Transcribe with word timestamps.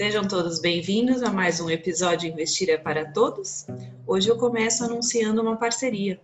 Sejam 0.00 0.26
todos 0.26 0.60
bem-vindos 0.60 1.22
a 1.22 1.30
mais 1.30 1.60
um 1.60 1.68
episódio 1.68 2.26
Investir 2.26 2.70
é 2.70 2.78
para 2.78 3.12
Todos. 3.12 3.66
Hoje 4.06 4.30
eu 4.30 4.38
começo 4.38 4.82
anunciando 4.82 5.42
uma 5.42 5.58
parceria. 5.58 6.18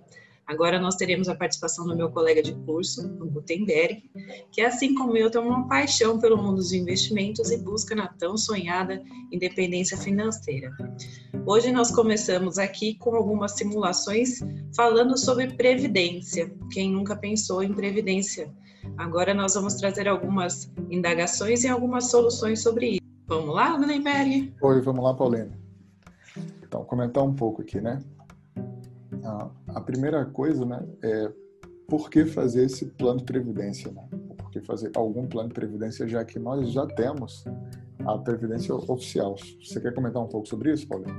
Agora 0.46 0.80
nós 0.80 0.96
teremos 0.96 1.29
a 1.29 1.34
participação 1.34 1.86
do 1.86 1.94
meu 1.94 2.11
colega 2.11 2.43
de 2.43 2.54
curso, 2.64 3.07
o 3.20 3.26
Gutenberg, 3.26 4.02
que 4.50 4.62
assim 4.62 4.94
como 4.94 5.14
eu 5.14 5.30
tem 5.30 5.43
uma 5.43 5.68
paixão 5.68 6.18
pelo 6.18 6.39
mundo 6.39 6.57
dos 6.57 6.72
investimentos 6.72 7.50
e 7.50 7.58
busca 7.58 7.94
na 7.94 8.08
tão 8.08 8.39
sonhada 8.39 9.02
independência 9.30 9.99
financeira. 9.99 10.74
Hoje 11.44 11.71
nós 11.71 11.90
começamos 11.90 12.57
aqui 12.57 12.94
com 12.94 13.14
algumas 13.14 13.58
simulações 13.58 14.38
falando 14.74 15.18
sobre 15.18 15.49
previdência. 15.49 16.50
Quem 16.72 16.90
nunca 16.90 17.14
pensou 17.14 17.63
em 17.63 17.74
previdência? 17.74 18.50
Agora 18.96 19.35
nós 19.35 19.52
vamos 19.52 19.74
trazer 19.74 20.08
algumas 20.08 20.72
indagações 20.88 21.63
e 21.63 21.68
algumas 21.68 22.11
soluções 22.11 22.63
sobre 22.63 22.93
isso. 22.93 23.05
Vamos 23.26 23.54
lá, 23.54 23.76
Gutenberg? 23.76 24.54
Oi, 24.62 24.80
vamos 24.80 25.04
lá, 25.04 25.12
Paulina. 25.12 25.58
Então, 26.62 26.85
comentar 26.85 27.25
um 27.25 27.35
pouco 27.35 27.62
aqui, 27.62 27.80
né? 27.80 28.00
A 29.68 29.80
primeira 29.80 30.25
coisa, 30.25 30.64
né, 30.64 30.86
é 31.02 31.32
por 31.89 32.08
que 32.08 32.25
fazer 32.25 32.66
esse 32.66 32.86
plano 32.86 33.19
de 33.19 33.25
previdência, 33.25 33.91
né? 33.91 34.06
Por 34.36 34.50
que 34.50 34.61
fazer 34.61 34.92
algum 34.94 35.27
plano 35.27 35.48
de 35.48 35.55
previdência, 35.55 36.06
já 36.06 36.25
que 36.25 36.39
nós 36.39 36.70
já 36.70 36.86
temos 36.86 37.44
a 38.05 38.16
previdência 38.19 38.72
oficial. 38.75 39.34
Você 39.61 39.80
quer 39.80 39.92
comentar 39.92 40.22
um 40.22 40.28
pouco 40.28 40.47
sobre 40.47 40.72
isso, 40.72 40.86
Paulinho? 40.86 41.16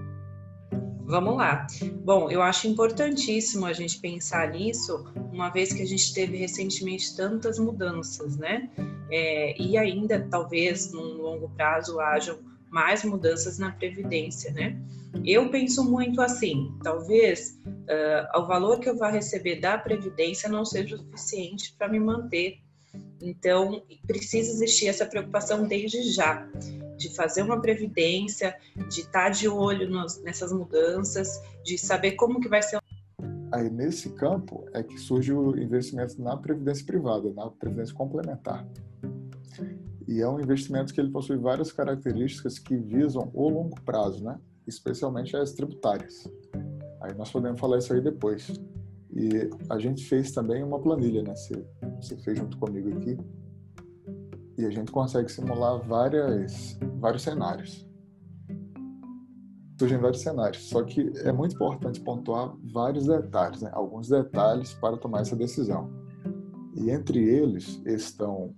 Vamos 1.06 1.36
lá. 1.36 1.68
Bom, 2.04 2.30
eu 2.32 2.42
acho 2.42 2.68
importantíssimo 2.68 3.66
a 3.66 3.74
gente 3.74 4.00
pensar 4.00 4.52
nisso, 4.52 5.04
uma 5.38 5.50
vez 5.50 5.72
que 5.72 5.84
a 5.84 5.86
gente 5.86 6.14
teve 6.14 6.36
recentemente 6.36 7.16
tantas 7.16 7.60
mudanças, 7.60 8.38
né? 8.38 8.70
É, 9.12 9.56
e 9.62 9.78
ainda, 9.78 10.28
talvez, 10.30 10.92
num 10.92 11.22
longo 11.22 11.50
prazo, 11.50 12.00
hajam 12.00 12.40
mais 12.70 13.04
mudanças 13.04 13.60
na 13.60 13.72
Previdência, 13.72 14.52
né? 14.52 14.76
Eu 15.24 15.50
penso 15.50 15.90
muito 15.90 16.22
assim, 16.22 16.76
talvez 16.84 17.60
uh, 17.66 18.40
o 18.40 18.46
valor 18.46 18.80
que 18.80 18.90
eu 18.90 18.98
vá 18.98 19.10
receber 19.10 19.58
da 19.58 19.78
Previdência 19.78 20.50
não 20.50 20.66
seja 20.66 20.96
o 20.96 21.00
suficiente 21.00 21.74
para 21.78 21.88
me 21.88 22.00
manter. 22.00 22.58
Então, 23.22 23.84
precisa 24.06 24.52
existir 24.52 24.88
essa 24.88 25.06
preocupação 25.06 25.68
desde 25.68 26.02
já, 26.12 26.48
de 26.98 27.16
fazer 27.16 27.44
uma 27.44 27.62
previdência, 27.62 28.56
de 28.90 29.02
estar 29.02 29.26
tá 29.26 29.30
de 29.30 29.48
olho 29.48 29.90
nos, 29.90 30.22
nessas 30.24 30.52
mudanças, 30.52 31.42
de 31.64 31.78
saber 31.78 32.14
como 32.14 32.40
que 32.40 32.50
vai 32.50 32.62
ser. 32.62 32.80
Aí, 33.52 33.70
nesse 33.70 34.10
campo, 34.12 34.66
é 34.74 34.84
que 34.84 34.98
surge 34.98 35.34
o 35.34 35.58
investimento 35.58 36.22
na 36.22 36.36
previdência 36.36 36.86
privada, 36.86 37.32
na 37.34 37.50
previdência 37.50 37.96
complementar. 37.96 38.68
E 40.08 40.22
é 40.22 40.28
um 40.28 40.40
investimento 40.40 40.94
que 40.94 41.02
ele 41.02 41.12
possui 41.12 41.38
várias 41.38 41.72
características 41.72 42.60
que 42.60 42.76
visam 42.76 43.30
o 43.34 43.50
longo 43.50 43.80
prazo, 43.82 44.24
né? 44.24 44.40
especialmente 44.68 45.36
as 45.36 45.54
tributárias. 45.54 46.30
Aí 47.02 47.14
nós 47.16 47.32
podemos 47.32 47.60
falar 47.60 47.78
isso 47.78 47.94
aí 47.94 48.02
depois. 48.02 48.60
E 49.16 49.50
a 49.70 49.80
gente 49.80 50.06
fez 50.06 50.32
também 50.32 50.62
uma 50.62 50.80
planilha, 50.80 51.24
né? 51.24 51.34
Você, 51.36 51.66
você 52.00 52.18
fez 52.18 52.38
junto 52.38 52.58
comigo 52.58 52.96
aqui. 52.98 53.18
E 54.58 54.66
a 54.66 54.70
gente 54.70 54.92
consegue 54.92 55.32
simular 55.32 55.80
várias, 55.80 56.78
vários 57.00 57.24
cenários. 57.24 57.87
Surgem 59.80 59.98
vários 60.00 60.22
cenários. 60.22 60.70
Só 60.70 60.84
que 60.84 61.12
é 61.18 61.32
muito 61.32 61.56
importante 61.56 62.00
pontuar 62.02 62.54
vários 62.74 63.06
detalhes, 63.06 63.62
né? 63.62 63.70
alguns 63.74 64.10
detalhes 64.10 64.74
para 64.74 64.98
tomar 64.98 65.22
essa 65.22 65.36
decisão. 65.36 65.90
E 66.76 66.90
entre 66.90 67.20
eles 67.20 67.82
estão 67.86 68.54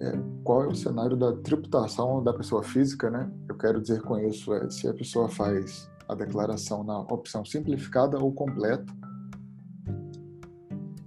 é, 0.00 0.12
qual 0.44 0.64
é 0.64 0.66
o 0.66 0.74
cenário 0.74 1.16
da 1.16 1.32
tributação 1.32 2.22
da 2.22 2.32
pessoa 2.32 2.62
física, 2.62 3.10
né? 3.10 3.30
Eu 3.48 3.56
quero 3.56 3.80
dizer 3.80 4.02
com 4.02 4.18
isso 4.18 4.52
é 4.52 4.68
se 4.70 4.86
a 4.86 4.94
pessoa 4.94 5.28
faz 5.28 5.90
a 6.08 6.14
declaração 6.14 6.84
na 6.84 7.00
opção 7.00 7.44
simplificada 7.44 8.18
ou 8.18 8.32
completa. 8.32 8.92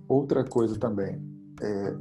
Outra 0.08 0.44
coisa 0.44 0.78
também 0.78 1.22
é 1.62 1.96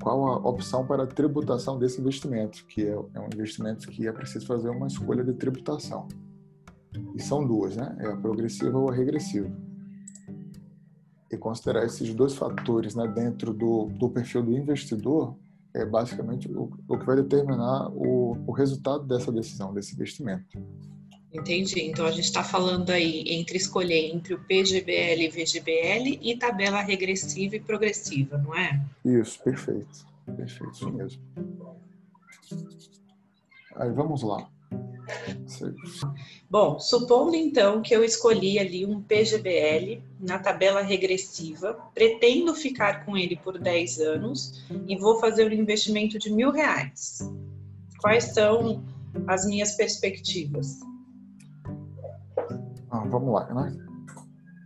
qual 0.00 0.26
a 0.26 0.36
opção 0.48 0.86
para 0.86 1.04
a 1.04 1.06
tributação 1.06 1.78
desse 1.78 2.00
investimento, 2.00 2.64
que 2.66 2.82
é, 2.82 2.92
é 2.92 3.20
um 3.20 3.26
investimento 3.32 3.88
que 3.88 4.06
é 4.06 4.12
preciso 4.12 4.46
fazer 4.46 4.70
uma 4.70 4.86
escolha 4.86 5.22
de 5.22 5.34
tributação. 5.34 6.08
E 7.14 7.22
são 7.22 7.46
duas, 7.46 7.76
né? 7.76 7.96
É 8.00 8.06
a 8.06 8.16
progressiva 8.16 8.76
ou 8.76 8.90
a 8.90 8.94
regressiva. 8.94 9.50
E 11.30 11.36
considerar 11.36 11.84
esses 11.84 12.12
dois 12.12 12.34
fatores 12.34 12.96
né, 12.96 13.06
dentro 13.06 13.54
do, 13.54 13.86
do 13.86 14.08
perfil 14.08 14.42
do 14.42 14.52
investidor 14.52 15.36
é 15.72 15.86
basicamente 15.86 16.50
o, 16.50 16.70
o 16.88 16.98
que 16.98 17.06
vai 17.06 17.14
determinar 17.16 17.88
o, 17.92 18.36
o 18.46 18.52
resultado 18.52 19.04
dessa 19.06 19.30
decisão, 19.30 19.72
desse 19.72 19.94
investimento. 19.94 20.58
Entendi. 21.32 21.82
Então 21.82 22.06
a 22.06 22.10
gente 22.10 22.24
está 22.24 22.42
falando 22.42 22.90
aí 22.90 23.24
entre 23.28 23.56
escolher 23.56 24.12
entre 24.12 24.34
o 24.34 24.40
PGBL 24.40 25.22
e 25.22 25.28
VGBL 25.28 26.18
e 26.20 26.36
tabela 26.36 26.80
regressiva 26.80 27.56
e 27.56 27.60
progressiva, 27.60 28.36
não 28.36 28.54
é? 28.54 28.80
Isso, 29.04 29.40
perfeito. 29.42 30.06
Perfeito, 30.36 30.72
isso 30.72 30.90
mesmo. 30.90 31.22
Aí 33.76 33.90
vamos 33.92 34.22
lá. 34.22 34.48
Bom, 36.48 36.78
supondo 36.78 37.34
então 37.34 37.82
que 37.82 37.94
eu 37.94 38.04
escolhi 38.04 38.58
ali 38.58 38.84
um 38.84 39.00
PGBL 39.02 40.02
na 40.20 40.38
tabela 40.38 40.82
regressiva, 40.82 41.74
pretendo 41.94 42.54
ficar 42.54 43.04
com 43.04 43.16
ele 43.16 43.36
por 43.36 43.58
10 43.58 44.00
anos 44.00 44.64
e 44.86 44.96
vou 44.96 45.18
fazer 45.20 45.48
um 45.48 45.54
investimento 45.54 46.18
de 46.18 46.30
mil 46.30 46.50
reais. 46.50 47.18
Quais 48.00 48.24
são 48.24 48.84
as 49.26 49.46
minhas 49.46 49.72
perspectivas? 49.72 50.80
Vamos 53.10 53.34
lá, 53.34 53.52
né? 53.52 53.76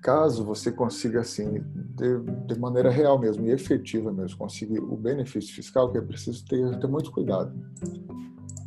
Caso 0.03 0.45
você 0.45 0.71
consiga, 0.71 1.21
assim, 1.21 1.65
de, 1.97 2.19
de, 2.47 2.59
maneira 2.59 2.91
real 2.91 3.19
mesmo 3.19 3.47
e 3.47 3.51
efetiva 3.51 4.13
mesmo, 4.13 4.37
conseguir 4.37 4.79
o 4.79 4.97
benefício 4.97 5.55
fiscal, 5.55 5.91
que 5.91 5.97
é 5.97 6.01
preciso 6.03 6.45
ter, 6.45 6.79
ter 6.79 6.87
muito 6.87 7.11
cuidado. 7.11 7.55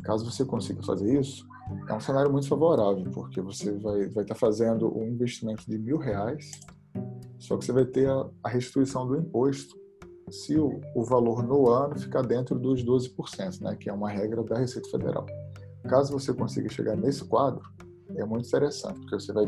Caso 0.02 0.28
você 0.28 0.44
consiga 0.44 0.82
fazer 0.82 1.20
isso, 1.20 1.46
é 1.88 1.94
um 1.94 2.00
cenário 2.00 2.32
muito 2.32 2.48
favorável, 2.48 3.04
porque 3.12 3.40
você 3.40 3.70
vai 3.78 4.00
estar 4.00 4.14
vai 4.14 4.24
tá 4.24 4.34
fazendo 4.34 4.92
um 4.96 5.04
investimento 5.04 5.64
de 5.68 5.78
mil 5.78 5.98
reais, 5.98 6.50
só 7.38 7.56
que 7.56 7.64
você 7.64 7.72
vai 7.72 7.84
ter 7.84 8.08
a, 8.08 8.26
a 8.42 8.48
restituição 8.48 9.06
do 9.06 9.16
imposto 9.16 9.78
se 10.30 10.58
o, 10.58 10.80
o, 10.94 11.04
valor 11.04 11.42
no 11.42 11.70
ano 11.70 11.98
ficar 11.98 12.22
dentro 12.22 12.58
dos 12.58 12.84
12%, 12.84 13.60
né, 13.60 13.76
que 13.76 13.88
é 13.88 13.92
uma 13.92 14.10
regra 14.10 14.42
da 14.42 14.58
Receita 14.58 14.88
Federal. 14.90 15.24
Caso 15.88 16.12
você 16.12 16.34
consiga 16.34 16.68
chegar 16.68 16.96
nesse 16.96 17.24
quadro, 17.24 17.62
é 18.16 18.24
muito 18.24 18.46
interessante, 18.46 18.98
porque 19.00 19.14
você 19.14 19.32
vai, 19.32 19.44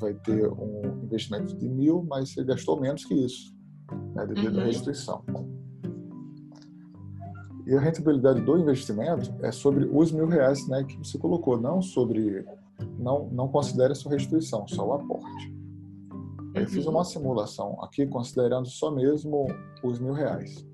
vai 0.00 0.14
ter 0.14 0.50
um 0.50 1.02
investimento 1.04 1.56
de 1.56 1.68
mil, 1.68 2.04
mas 2.08 2.32
você 2.32 2.44
gastou 2.44 2.80
menos 2.80 3.04
que 3.04 3.14
isso, 3.14 3.54
né, 4.14 4.26
devido 4.26 4.56
uhum. 4.56 4.62
à 4.62 4.64
restituição. 4.64 5.24
E 7.66 7.74
a 7.74 7.80
rentabilidade 7.80 8.40
do 8.40 8.56
investimento 8.56 9.34
é 9.42 9.52
sobre 9.52 9.84
os 9.84 10.10
mil 10.10 10.26
reais 10.26 10.66
né, 10.68 10.84
que 10.84 10.96
você 10.96 11.18
colocou, 11.18 11.60
não 11.60 11.82
sobre. 11.82 12.46
Não, 12.98 13.28
não 13.30 13.48
considere 13.48 13.92
a 13.92 13.94
sua 13.94 14.12
restituição, 14.12 14.66
só 14.66 14.86
o 14.86 14.92
aporte. 14.94 15.54
Eu 16.54 16.66
fiz 16.66 16.86
uhum. 16.86 16.92
uma 16.92 17.04
simulação 17.04 17.76
aqui 17.82 18.06
considerando 18.06 18.68
só 18.68 18.90
mesmo 18.90 19.46
os 19.82 19.98
mil 19.98 20.12
reais. 20.12 20.66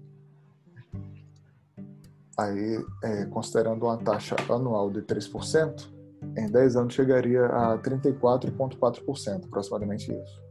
Aí, 2.38 2.84
é, 3.02 3.26
considerando 3.26 3.84
uma 3.84 3.96
taxa 3.96 4.36
anual 4.48 4.90
de 4.90 5.02
3%, 5.02 5.93
em 6.36 6.50
10 6.50 6.76
anos 6.76 6.94
chegaria 6.94 7.46
a 7.46 7.78
34,4%, 7.78 9.44
aproximadamente 9.44 10.12
isso. 10.12 10.42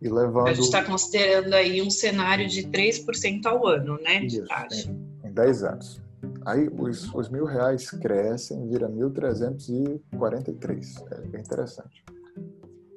E 0.00 0.08
levando... 0.08 0.48
A 0.48 0.54
gente 0.54 0.64
está 0.64 0.84
considerando 0.84 1.52
aí 1.52 1.82
um 1.82 1.90
cenário 1.90 2.48
de 2.48 2.62
3% 2.62 3.44
ao 3.46 3.66
ano, 3.66 3.98
né? 4.00 4.20
De 4.20 4.38
isso, 4.38 4.46
taxa. 4.46 4.96
É 5.22 5.28
em 5.28 5.32
10 5.32 5.64
anos. 5.64 6.00
Aí 6.44 6.68
os, 6.78 7.12
os 7.14 7.28
mil 7.28 7.44
reais 7.44 7.90
crescem, 7.90 8.66
vira 8.66 8.88
1.343. 8.88 11.12
É 11.12 11.20
bem 11.26 11.40
interessante. 11.40 12.04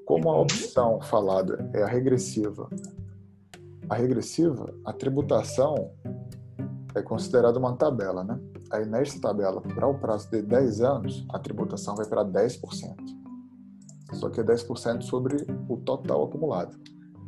Como 0.05 0.29
a 0.29 0.41
opção 0.41 1.01
falada 1.01 1.69
é 1.73 1.83
a 1.83 1.87
regressiva, 1.87 2.69
a 3.89 3.95
regressiva, 3.95 4.73
a 4.85 4.93
tributação 4.93 5.91
é 6.95 7.01
considerada 7.01 7.57
uma 7.57 7.75
tabela, 7.75 8.23
né? 8.23 8.39
Aí 8.71 8.85
nesta 8.85 9.19
tabela, 9.19 9.59
para 9.61 9.87
o 9.87 9.99
prazo 9.99 10.29
de 10.29 10.41
10 10.41 10.81
anos, 10.81 11.25
a 11.29 11.39
tributação 11.39 11.95
vai 11.95 12.05
para 12.05 12.23
10%. 12.23 12.95
Só 14.13 14.29
que 14.29 14.39
é 14.39 14.43
10% 14.43 15.01
sobre 15.01 15.43
o 15.67 15.77
total 15.77 16.25
acumulado, 16.25 16.77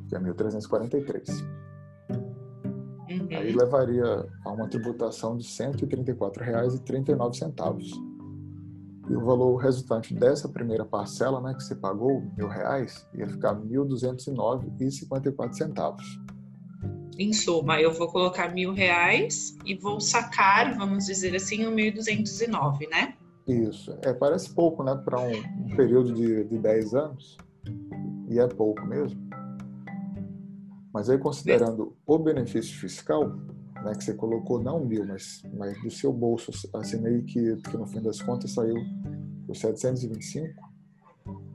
que 0.08 0.16
é 0.16 0.20
1.343. 0.20 1.30
Uhum. 3.10 3.28
Aí 3.32 3.52
levaria 3.54 4.28
a 4.44 4.52
uma 4.52 4.68
tributação 4.68 5.38
de 5.38 5.46
R$ 5.46 5.72
134,39. 5.72 8.16
E 9.08 9.16
o 9.16 9.24
valor 9.24 9.58
resultante 9.58 10.16
dessa 10.16 10.50
primeira 10.50 10.84
parcela, 10.84 11.40
né, 11.40 11.54
que 11.54 11.64
você 11.64 11.76
pagou, 11.76 12.24
mil 12.36 12.48
reais, 12.48 13.08
ia 13.14 13.28
ficar 13.28 13.54
R$ 13.54 13.60
1.209,54. 13.68 15.98
Em 17.18 17.32
suma, 17.32 17.80
eu 17.80 17.94
vou 17.94 18.08
colocar 18.10 18.54
mil 18.54 18.74
reais 18.74 19.58
e 19.66 19.74
vou 19.74 20.02
sacar, 20.02 20.78
vamos 20.78 21.06
dizer 21.06 21.34
assim, 21.36 21.66
o 21.66 21.72
1.209, 21.72 22.90
né? 22.90 23.16
Isso. 23.48 23.98
É, 24.02 24.14
parece 24.14 24.54
pouco, 24.54 24.84
né? 24.84 24.94
Para 24.96 25.20
um, 25.22 25.76
período 25.76 26.14
de, 26.14 26.44
de 26.44 26.58
10 26.58 26.94
anos. 26.94 27.38
E 28.30 28.38
é 28.40 28.48
pouco 28.48 28.86
mesmo. 28.86 29.20
Mas 30.94 31.10
aí, 31.10 31.18
considerando 31.18 31.96
o 32.06 32.18
benefício 32.18 32.78
fiscal, 32.78 33.28
né, 33.84 33.94
que 33.96 34.04
você 34.04 34.14
colocou 34.14 34.62
não 34.62 34.84
mil, 34.84 35.06
mas, 35.06 35.42
mas 35.54 35.82
do 35.82 35.92
seu 35.92 36.12
bolso, 36.12 36.52
assim, 36.74 37.00
meio 37.02 37.24
que, 37.24 37.56
que 37.58 37.78
no 37.78 37.86
fim 37.86 38.02
das 38.02 38.22
contas 38.22 38.52
saiu 38.52 38.76
os 39.48 39.60
725, 39.60 40.54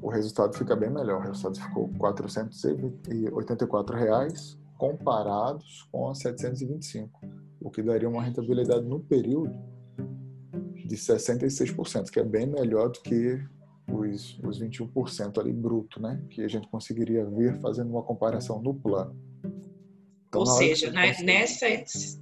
o 0.01 0.09
resultado 0.09 0.57
fica 0.57 0.75
bem 0.75 0.91
melhor. 0.91 1.21
O 1.21 1.25
resultado 1.25 1.61
ficou 1.61 1.89
484 1.99 3.97
reais 3.97 4.59
comparados 4.81 5.87
com 5.93 6.09
a 6.09 6.15
725, 6.15 7.21
o 7.61 7.71
que 7.71 7.83
daria 7.83 8.09
uma 8.09 8.23
rentabilidade 8.23 8.87
no 8.87 8.99
período 8.99 9.55
de 10.87 10.97
66%, 10.97 12.11
que 12.11 12.19
é 12.19 12.25
bem 12.25 12.47
melhor 12.47 12.89
do 12.89 13.01
que 13.03 13.39
os, 13.87 14.39
os 14.43 14.59
21% 14.59 15.39
ali 15.39 15.53
bruto, 15.53 16.01
né? 16.01 16.25
Que 16.31 16.43
a 16.43 16.49
gente 16.49 16.67
conseguiria 16.69 17.27
ver 17.27 17.61
fazendo 17.61 17.91
uma 17.91 18.03
comparação 18.03 18.63
no 18.63 18.73
plano. 18.73 19.15
Então, 20.29 20.41
Ou 20.41 20.47
seja, 20.47 20.91
né, 20.91 21.15
nessa, 21.23 21.67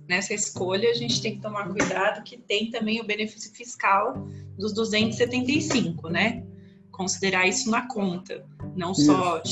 nessa 0.09 0.35
escolha 0.35 0.91
a 0.91 0.95
gente 0.95 1.23
tem 1.23 1.37
que 1.37 1.43
tomar 1.43 1.69
cuidado 1.69 2.25
que 2.25 2.39
tem 2.39 2.71
também 2.71 3.01
o 3.01 3.07
benefício 3.07 3.53
fiscal 3.55 4.15
dos 4.57 4.73
275, 4.73 6.09
né? 6.09 6.45
Considerar 6.91 7.47
isso 7.47 7.71
na 7.71 7.87
conta, 7.87 8.45
não 8.75 8.93
isso. 8.93 9.07
só. 9.07 9.43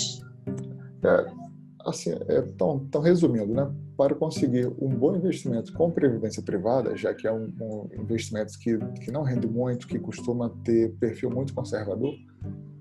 É, 1.04 1.45
assim, 1.86 2.10
é, 2.28 2.42
tão, 2.58 2.80
tão 2.86 3.00
resumindo, 3.00 3.52
né? 3.54 3.72
Para 3.96 4.14
conseguir 4.14 4.66
um 4.80 4.88
bom 4.88 5.16
investimento 5.16 5.72
com 5.72 5.90
previdência 5.90 6.42
privada, 6.42 6.96
já 6.96 7.14
que 7.14 7.26
é 7.26 7.32
um, 7.32 7.52
um 7.60 7.88
investimento 7.98 8.58
que, 8.58 8.76
que 9.02 9.10
não 9.10 9.22
rende 9.22 9.46
muito, 9.46 9.86
que 9.86 9.98
costuma 9.98 10.50
ter 10.64 10.92
perfil 10.98 11.30
muito 11.30 11.54
conservador, 11.54 12.14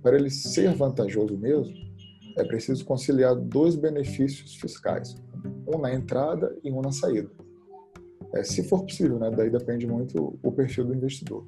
para 0.02 0.16
ele 0.18 0.30
ser 0.30 0.74
vantajoso 0.76 1.38
mesmo, 1.38 1.74
é 2.38 2.44
preciso 2.44 2.84
conciliar 2.84 3.36
dois 3.36 3.76
benefícios 3.76 4.56
fiscais, 4.56 5.16
um 5.68 5.78
na 5.78 5.94
entrada 5.94 6.56
e 6.64 6.72
um 6.72 6.82
na 6.82 6.92
saída. 6.92 7.32
É, 8.34 8.44
se 8.44 8.68
for 8.68 8.84
possível, 8.84 9.18
né? 9.18 9.32
Daí 9.32 9.50
depende 9.50 9.88
muito 9.88 10.38
o 10.44 10.52
perfil 10.52 10.86
do 10.86 10.94
investidor. 10.94 11.46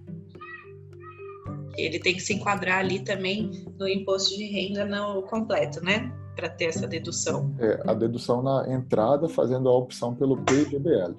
Ele 1.78 2.00
tem 2.00 2.16
que 2.16 2.22
se 2.22 2.34
enquadrar 2.34 2.80
ali 2.80 3.04
também 3.04 3.52
no 3.78 3.88
imposto 3.88 4.36
de 4.36 4.46
renda 4.46 4.86
no 4.86 5.22
completo, 5.24 5.84
né? 5.84 6.12
Para 6.38 6.50
ter 6.50 6.66
essa 6.66 6.88
dedução. 6.88 7.54
É, 7.60 7.82
a 7.86 7.94
dedução 7.94 8.42
na 8.42 8.72
entrada, 8.72 9.28
fazendo 9.28 9.68
a 9.68 9.76
opção 9.76 10.16
pelo 10.16 10.38
PGBL. 10.38 11.16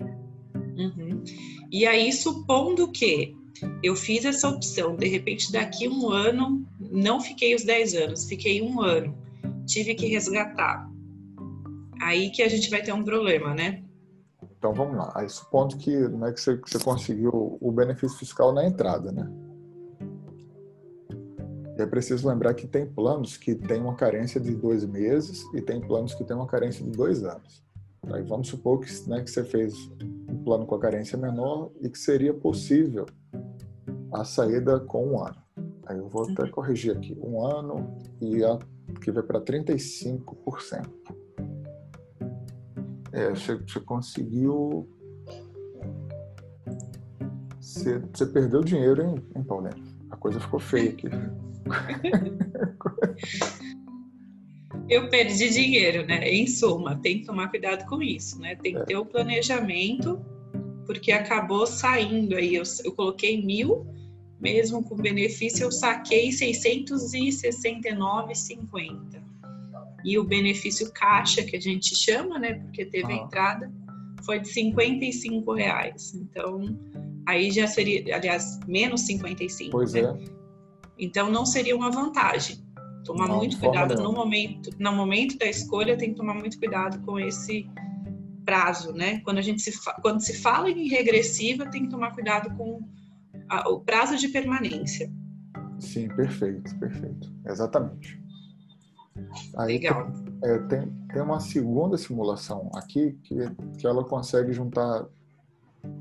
Uhum. 0.54 1.22
E 1.70 1.86
aí, 1.86 2.10
supondo 2.12 2.90
que 2.90 3.36
eu 3.82 3.94
fiz 3.94 4.24
essa 4.24 4.48
opção, 4.48 4.96
de 4.96 5.08
repente 5.08 5.52
daqui 5.52 5.86
um 5.86 6.08
ano, 6.08 6.64
não 6.80 7.20
fiquei 7.20 7.54
os 7.54 7.64
10 7.64 7.94
anos, 7.94 8.24
fiquei 8.26 8.62
um 8.62 8.80
ano, 8.80 9.14
tive 9.66 9.94
que 9.94 10.06
resgatar 10.06 10.88
aí 12.00 12.30
que 12.30 12.42
a 12.42 12.48
gente 12.48 12.70
vai 12.70 12.82
ter 12.82 12.92
um 12.92 13.04
problema, 13.04 13.54
né? 13.54 13.82
Então 14.58 14.72
vamos 14.72 14.96
lá. 14.96 15.12
Aí 15.14 15.28
supondo 15.28 15.76
que, 15.76 15.96
né, 15.96 16.32
que, 16.32 16.40
você, 16.40 16.56
que 16.56 16.70
você 16.70 16.78
conseguiu 16.78 17.58
o 17.60 17.72
benefício 17.72 18.18
fiscal 18.18 18.52
na 18.52 18.66
entrada, 18.66 19.12
né? 19.12 19.28
É 21.78 21.86
preciso 21.86 22.28
lembrar 22.28 22.54
que 22.54 22.66
tem 22.66 22.84
planos 22.84 23.36
que 23.36 23.54
têm 23.54 23.80
uma 23.80 23.94
carência 23.94 24.40
de 24.40 24.54
dois 24.54 24.84
meses 24.84 25.44
e 25.54 25.62
tem 25.62 25.80
planos 25.80 26.12
que 26.12 26.24
têm 26.24 26.36
uma 26.36 26.46
carência 26.46 26.84
de 26.84 26.90
dois 26.90 27.22
anos. 27.22 27.64
Aí 28.12 28.22
vamos 28.22 28.48
supor 28.48 28.80
que, 28.80 29.08
né, 29.08 29.22
que 29.22 29.30
você 29.30 29.44
fez 29.44 29.74
um 30.28 30.42
plano 30.42 30.66
com 30.66 30.74
a 30.74 30.80
carência 30.80 31.16
menor 31.16 31.70
e 31.80 31.88
que 31.88 31.98
seria 31.98 32.34
possível 32.34 33.06
a 34.12 34.24
saída 34.24 34.80
com 34.80 35.06
um 35.06 35.24
ano. 35.24 35.36
Aí 35.86 35.98
eu 35.98 36.08
vou 36.08 36.28
até 36.28 36.42
uhum. 36.42 36.50
corrigir 36.50 36.96
aqui, 36.96 37.16
um 37.22 37.46
ano 37.46 37.96
e 38.20 38.44
a, 38.44 38.58
que 39.00 39.12
vai 39.12 39.22
para 39.22 39.40
35%. 39.40 40.90
É, 43.12 43.30
você, 43.30 43.54
você 43.56 43.80
conseguiu. 43.80 44.88
Você, 47.60 47.98
você, 47.98 48.26
perdeu 48.26 48.62
dinheiro, 48.62 49.02
hein, 49.02 49.14
hein, 49.34 49.44
Paulinho? 49.44 49.97
A 50.10 50.16
coisa 50.16 50.40
ficou 50.40 50.60
feia 50.60 50.90
aqui. 50.90 51.08
Eu 54.88 55.10
perdi 55.10 55.50
dinheiro, 55.50 56.06
né? 56.06 56.26
Em 56.28 56.46
suma, 56.46 56.96
tem 56.96 57.20
que 57.20 57.26
tomar 57.26 57.48
cuidado 57.48 57.84
com 57.86 58.02
isso, 58.02 58.40
né? 58.40 58.54
Tem 58.56 58.74
que 58.74 58.80
é. 58.80 58.84
ter 58.84 58.96
o 58.96 59.04
planejamento, 59.04 60.18
porque 60.86 61.12
acabou 61.12 61.66
saindo 61.66 62.34
aí. 62.34 62.54
Eu, 62.54 62.62
eu 62.84 62.92
coloquei 62.92 63.44
mil, 63.44 63.86
mesmo 64.40 64.82
com 64.82 64.96
benefício, 64.96 65.64
eu 65.64 65.72
saquei 65.72 66.30
669,50 66.30 69.28
e 70.04 70.18
o 70.18 70.24
benefício 70.24 70.90
caixa, 70.92 71.42
que 71.42 71.56
a 71.56 71.60
gente 71.60 71.94
chama, 71.94 72.38
né, 72.38 72.54
porque 72.54 72.84
teve 72.84 73.12
ah. 73.12 73.16
entrada, 73.16 73.72
foi 74.24 74.40
de 74.40 74.48
55 74.48 75.52
reais. 75.52 76.14
Então, 76.14 76.78
aí 77.28 77.50
já 77.50 77.66
seria, 77.66 78.16
aliás, 78.16 78.58
menos 78.66 79.02
55. 79.02 79.70
Pois 79.70 79.92
né? 79.92 80.00
é. 80.00 80.24
Então, 80.98 81.30
não 81.30 81.44
seria 81.44 81.76
uma 81.76 81.90
vantagem. 81.90 82.66
Tomar 83.04 83.28
não, 83.28 83.36
muito 83.36 83.58
cuidado 83.58 84.02
no 84.02 84.12
momento, 84.12 84.70
no 84.78 84.92
momento 84.92 85.36
da 85.38 85.46
escolha, 85.46 85.96
tem 85.96 86.10
que 86.10 86.16
tomar 86.16 86.34
muito 86.34 86.58
cuidado 86.58 87.00
com 87.04 87.20
esse 87.20 87.70
prazo, 88.44 88.92
né? 88.92 89.20
Quando 89.20 89.38
a 89.38 89.42
gente 89.42 89.60
se, 89.60 89.72
quando 90.02 90.20
se 90.20 90.38
fala 90.38 90.70
em 90.70 90.88
regressiva, 90.88 91.66
tem 91.66 91.82
que 91.82 91.90
tomar 91.90 92.12
cuidado 92.12 92.54
com 92.56 92.80
a, 93.48 93.68
o 93.68 93.80
prazo 93.80 94.16
de 94.16 94.28
permanência. 94.28 95.12
Sim, 95.78 96.08
perfeito, 96.08 96.74
perfeito. 96.78 97.32
Exatamente. 97.46 98.20
Aí 99.56 99.74
Legal. 99.74 100.10
Tem, 100.40 100.50
é, 100.50 100.58
tem, 100.60 100.92
tem 101.12 101.22
uma 101.22 101.40
segunda 101.40 101.96
simulação 101.98 102.70
aqui 102.74 103.18
que, 103.22 103.36
que 103.78 103.86
ela 103.86 104.04
consegue 104.04 104.52
juntar 104.52 105.06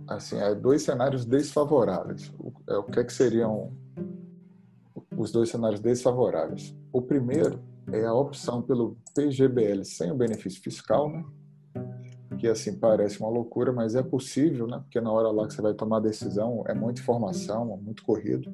assim, 0.07 0.37
é, 0.37 0.53
dois 0.55 0.83
cenários 0.83 1.25
desfavoráveis. 1.25 2.31
O, 2.39 2.53
é, 2.69 2.77
o 2.77 2.83
que, 2.83 2.99
é 2.99 3.03
que 3.03 3.13
seriam 3.13 3.71
os 5.15 5.31
dois 5.31 5.49
cenários 5.49 5.79
desfavoráveis? 5.79 6.75
O 6.91 7.01
primeiro 7.01 7.59
é 7.91 8.05
a 8.05 8.13
opção 8.13 8.61
pelo 8.61 8.97
PGBL 9.15 9.83
sem 9.83 10.11
o 10.11 10.15
benefício 10.15 10.61
fiscal, 10.61 11.09
né? 11.09 11.23
que 12.37 12.47
assim 12.47 12.77
parece 12.77 13.19
uma 13.19 13.29
loucura, 13.29 13.73
mas 13.73 13.95
é 13.95 14.03
possível, 14.03 14.67
né? 14.67 14.79
Porque 14.79 15.01
na 15.01 15.11
hora 15.11 15.29
lá 15.29 15.47
que 15.47 15.53
você 15.53 15.61
vai 15.61 15.73
tomar 15.73 15.97
a 15.97 16.01
decisão 16.01 16.63
é 16.67 16.73
muita 16.73 17.01
informação, 17.01 17.73
é 17.73 17.83
muito 17.83 18.03
corrido. 18.03 18.53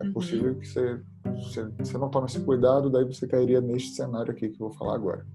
É 0.00 0.04
uhum. 0.04 0.12
possível 0.12 0.54
que 0.58 0.66
você, 0.66 1.00
você, 1.24 1.64
você 1.78 1.98
não 1.98 2.08
tome 2.08 2.26
esse 2.26 2.40
cuidado, 2.40 2.90
daí 2.90 3.04
você 3.04 3.26
cairia 3.26 3.60
neste 3.60 3.94
cenário 3.94 4.32
aqui 4.32 4.48
que 4.48 4.60
eu 4.60 4.68
vou 4.68 4.76
falar 4.76 4.94
agora, 4.94 5.26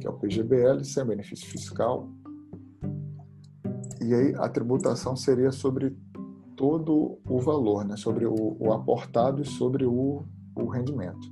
que 0.00 0.06
é 0.06 0.10
o 0.10 0.18
PGBL 0.18 0.82
sem 0.84 1.04
benefício 1.04 1.46
fiscal. 1.46 2.08
E 4.08 4.14
aí 4.14 4.34
a 4.36 4.48
tributação 4.48 5.14
seria 5.14 5.52
sobre 5.52 5.94
todo 6.56 7.18
o 7.28 7.38
valor, 7.40 7.84
né? 7.84 7.94
sobre 7.94 8.24
o, 8.24 8.56
o 8.58 8.72
aportado 8.72 9.42
e 9.42 9.44
sobre 9.44 9.84
o, 9.84 10.24
o 10.56 10.66
rendimento. 10.66 11.30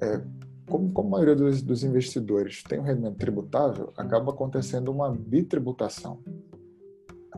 É, 0.00 0.24
como, 0.70 0.90
como 0.90 1.08
a 1.08 1.10
maioria 1.10 1.36
dos, 1.36 1.60
dos 1.60 1.84
investidores 1.84 2.62
tem 2.62 2.80
um 2.80 2.82
rendimento 2.82 3.18
tributável, 3.18 3.92
acaba 3.94 4.32
acontecendo 4.32 4.90
uma 4.90 5.10
bitributação. 5.10 6.18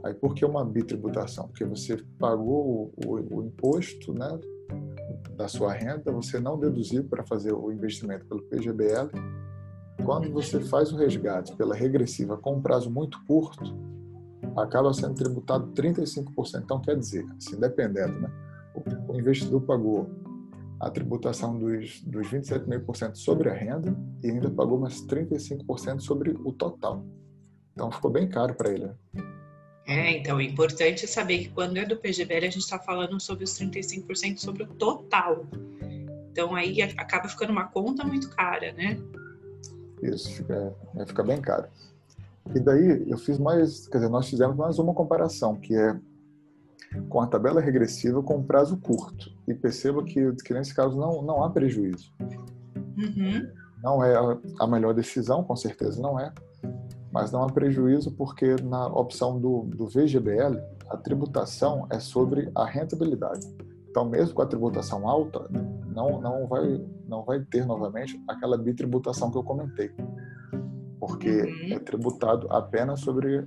Aí 0.04 0.14
por 0.14 0.37
que 0.37 0.45
uma 0.45 0.64
bitributação? 0.64 1.49
Porque 1.49 1.64
você 1.64 1.97
pagou 2.16 2.93
o, 3.04 3.09
o, 3.09 3.38
o 3.38 3.45
imposto 3.45 4.14
né, 4.14 4.38
da 5.37 5.49
sua 5.49 5.73
renda, 5.73 6.12
você 6.12 6.38
não 6.38 6.57
deduziu 6.57 7.02
para 7.02 7.25
fazer 7.25 7.52
o 7.52 7.73
investimento 7.73 8.25
pelo 8.26 8.43
PGBL. 8.45 9.11
Quando 10.05 10.31
você 10.31 10.61
faz 10.61 10.93
o 10.93 10.97
resgate 10.97 11.57
pela 11.57 11.75
regressiva 11.75 12.37
com 12.37 12.57
um 12.57 12.63
prazo 12.63 12.91
muito 12.91 13.19
curto, 13.27 13.75
acaba 14.57 14.93
sendo 14.93 15.15
tributado 15.15 15.73
35%. 15.73 16.63
Então, 16.63 16.81
quer 16.81 16.97
dizer, 16.97 17.27
assim, 17.37 17.59
dependendo, 17.59 18.21
né? 18.21 18.31
o 19.09 19.19
investidor 19.19 19.63
pagou 19.63 20.11
a 20.81 20.91
tributação 20.91 21.59
dos, 21.59 22.03
dos 22.03 22.29
27,5% 22.29 23.15
sobre 23.15 23.49
a 23.49 23.55
renda 23.55 23.97
e 24.23 24.31
ainda 24.31 24.51
pagou 24.51 24.79
mais 24.79 25.05
35% 25.07 26.01
sobre 26.01 26.31
o 26.31 26.53
total. 26.53 27.05
Então, 27.73 27.91
ficou 27.91 28.11
bem 28.11 28.29
caro 28.29 28.55
para 28.55 28.71
ele. 28.71 28.87
Né? 28.87 28.95
É, 29.87 30.17
então 30.17 30.41
é 30.41 30.45
importante 30.45 31.07
saber 31.07 31.39
que 31.39 31.49
quando 31.51 31.77
é 31.77 31.85
do 31.85 31.97
PGBL 31.97 32.47
a 32.47 32.51
gente 32.51 32.59
está 32.59 32.79
falando 32.79 33.21
sobre 33.21 33.45
os 33.45 33.51
35% 33.59 34.39
sobre 34.39 34.63
o 34.63 34.67
total. 34.67 35.47
Então 36.33 36.55
aí 36.55 36.81
acaba 36.81 37.29
ficando 37.29 37.53
uma 37.53 37.67
conta 37.67 38.03
muito 38.03 38.31
cara, 38.31 38.73
né? 38.73 38.99
Isso, 40.05 40.31
fica, 40.31 40.75
é, 40.97 41.07
fica 41.07 41.23
bem 41.23 41.41
caro. 41.41 41.67
E 42.55 42.61
daí 42.61 43.09
eu 43.09 43.17
fiz 43.17 43.39
mais, 43.39 43.89
quer 43.89 43.99
dizer, 43.99 44.11
nós 44.11 44.29
fizemos 44.29 44.57
mais 44.57 44.79
uma 44.79 44.93
comparação, 44.93 45.57
que 45.57 45.75
é 45.75 45.99
com 47.09 47.21
a 47.21 47.27
tabela 47.27 47.61
regressiva 47.61 48.23
com 48.23 48.43
prazo 48.43 48.77
curto. 48.77 49.33
E 49.49 49.55
perceba 49.55 50.05
que, 50.05 50.33
que 50.45 50.53
nesse 50.53 50.75
caso 50.75 50.97
não, 50.97 51.23
não 51.23 51.43
há 51.43 51.51
prejuízo. 51.51 52.13
Uhum. 52.97 53.51
não 53.83 54.05
é 54.05 54.15
a 54.61 54.67
melhor 54.69 54.95
decisão, 54.95 55.43
com 55.43 55.57
certeza 55.57 56.01
não 56.01 56.19
é, 56.19 56.33
mas 57.11 57.33
não 57.33 57.43
há 57.43 57.47
prejuízo 57.49 58.13
porque 58.13 58.55
na 58.63 58.87
opção 58.87 59.41
do, 59.41 59.63
do 59.63 59.87
VGBL, 59.89 60.59
a 60.89 60.97
tributação 60.97 61.87
é 61.91 61.99
sobre 61.99 62.51
a 62.55 62.65
rentabilidade. 62.65 63.47
Então, 63.89 64.05
mesmo 64.05 64.35
com 64.35 64.43
a 64.43 64.47
tributação 64.47 65.09
alta, 65.09 65.49
não, 65.95 66.21
não, 66.21 66.47
vai, 66.47 66.85
não 67.07 67.25
vai 67.25 67.41
ter 67.41 67.65
novamente 67.65 68.21
aquela 68.29 68.59
bitributação 68.59 69.31
que 69.31 69.39
eu 69.39 69.45
comentei, 69.45 69.93
porque 70.99 71.43
uhum. 71.43 71.75
é 71.75 71.79
tributado 71.79 72.49
apenas 72.51 73.01
sobre 73.01 73.47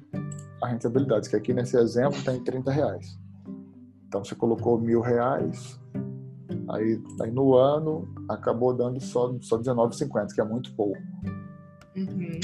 a 0.61 0.67
rentabilidade, 0.67 1.29
que 1.29 1.35
aqui 1.35 1.53
nesse 1.53 1.77
exemplo 1.77 2.23
tem 2.23 2.41
30 2.41 2.71
reais. 2.71 3.19
Então, 4.07 4.23
você 4.23 4.33
colocou 4.33 4.79
mil 4.79 5.01
reais, 5.01 5.77
aí, 6.69 7.03
aí 7.21 7.31
no 7.31 7.55
ano 7.55 8.07
acabou 8.29 8.73
dando 8.73 9.01
só, 9.01 9.35
só 9.41 9.57
19,50, 9.57 10.33
que 10.33 10.39
é 10.39 10.45
muito 10.45 10.73
pouco. 10.73 10.97
Uhum. 11.95 12.39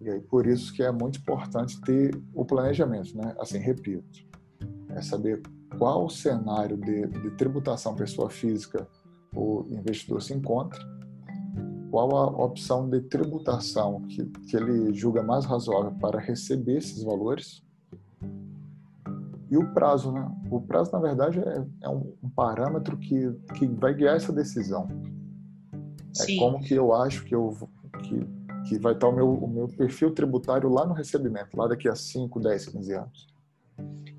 E 0.00 0.10
aí, 0.10 0.20
por 0.20 0.46
isso 0.46 0.72
que 0.74 0.82
é 0.82 0.90
muito 0.90 1.20
importante 1.20 1.80
ter 1.82 2.20
o 2.34 2.44
planejamento, 2.44 3.16
né? 3.16 3.34
Assim, 3.38 3.58
repito, 3.58 4.26
é 4.90 5.00
saber 5.00 5.40
qual 5.78 6.06
o 6.06 6.10
cenário 6.10 6.76
de, 6.76 7.06
de 7.06 7.30
tributação 7.32 7.94
pessoa 7.94 8.28
física 8.28 8.86
o 9.36 9.66
investidor 9.70 10.22
se 10.22 10.32
encontra, 10.32 10.80
qual 11.90 12.16
a 12.16 12.26
opção 12.44 12.88
de 12.88 13.00
tributação 13.02 14.02
que, 14.02 14.24
que 14.24 14.56
ele 14.56 14.92
julga 14.92 15.22
mais 15.22 15.44
razoável 15.44 15.92
para 15.92 16.18
receber 16.18 16.78
esses 16.78 17.02
valores 17.02 17.64
e 19.50 19.56
o 19.56 19.72
prazo, 19.72 20.10
né? 20.10 20.28
O 20.50 20.60
prazo, 20.60 20.92
na 20.92 20.98
verdade, 20.98 21.38
é, 21.38 21.64
é 21.82 21.88
um, 21.88 22.12
um, 22.22 22.28
parâmetro 22.28 22.96
que, 22.96 23.32
que 23.54 23.66
vai 23.66 23.94
guiar 23.94 24.16
essa 24.16 24.32
decisão. 24.32 24.88
É 25.72 26.24
Sim. 26.24 26.36
É 26.36 26.38
como 26.40 26.60
que 26.60 26.74
eu 26.74 26.92
acho 26.92 27.24
que, 27.24 27.34
eu, 27.34 27.56
que, 28.02 28.26
que 28.68 28.78
vai 28.78 28.94
estar 28.94 29.08
o 29.08 29.12
meu, 29.12 29.32
o 29.32 29.48
meu 29.48 29.68
perfil 29.68 30.12
tributário 30.12 30.68
lá 30.68 30.84
no 30.84 30.94
recebimento, 30.94 31.56
lá 31.56 31.68
daqui 31.68 31.88
a 31.88 31.94
5, 31.94 32.40
10, 32.40 32.66
15 32.66 32.92
anos. 32.92 33.26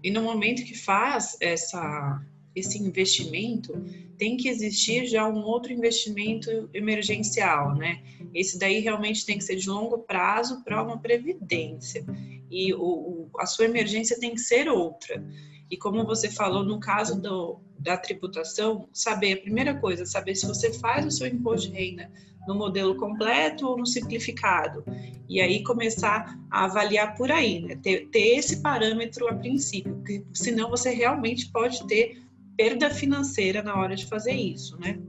E 0.02 0.12
no 0.12 0.22
momento 0.22 0.64
que 0.64 0.78
faz 0.78 1.36
essa, 1.42 2.22
esse 2.60 2.78
investimento, 2.80 3.74
tem 4.18 4.36
que 4.36 4.50
existir 4.50 5.06
já 5.06 5.28
um 5.28 5.44
outro 5.44 5.72
investimento 5.72 6.70
emergencial, 6.74 7.76
né? 7.76 8.02
Esse 8.34 8.58
daí 8.58 8.80
realmente 8.80 9.26
tem 9.26 9.38
que 9.38 9.44
ser 9.44 9.56
de 9.56 9.70
longo 9.70 10.00
prazo 10.00 10.64
para 10.64 10.82
uma 10.84 11.00
previdência 11.00 12.06
e 12.50 12.74
o, 12.74 12.80
o, 12.80 13.30
a 13.40 13.46
sua 13.46 13.66
emergência 13.66 14.20
tem 14.20 14.34
que 14.34 14.42
ser 14.42 14.70
outra. 14.70 15.24
E 15.70 15.78
como 15.78 16.06
você 16.06 16.30
falou, 16.30 16.64
no 16.64 16.80
caso 16.80 17.22
do, 17.22 17.60
da 17.78 17.98
tributação, 17.98 18.88
saber, 18.94 19.34
a 19.34 19.42
primeira 19.42 19.76
coisa, 19.76 20.06
saber 20.06 20.36
se 20.36 20.48
você 20.48 20.72
faz 20.74 21.06
o 21.06 21.12
seu 21.12 21.28
imposto 21.28 21.70
de 21.70 21.76
renda 21.76 22.10
no 22.48 22.56
modelo 22.56 22.96
completo 22.96 23.68
ou 23.68 23.78
no 23.78 23.86
simplificado. 23.86 24.84
E 25.28 25.42
aí 25.42 25.62
começar 25.64 26.40
a 26.50 26.64
avaliar 26.64 27.16
por 27.16 27.30
aí, 27.30 27.60
né? 27.60 27.76
ter, 27.76 28.08
ter 28.08 28.38
esse 28.38 28.62
parâmetro 28.62 29.28
a 29.28 29.36
princípio, 29.36 29.94
porque 29.96 30.24
senão 30.34 30.70
você 30.70 30.92
realmente 30.92 31.52
pode 31.52 31.86
ter 31.86 32.24
perda 32.58 32.90
financeira 32.90 33.62
na 33.62 33.76
hora 33.76 33.96
de 33.96 34.06
fazer 34.06 34.34
isso, 34.34 34.78
né? 34.80 35.00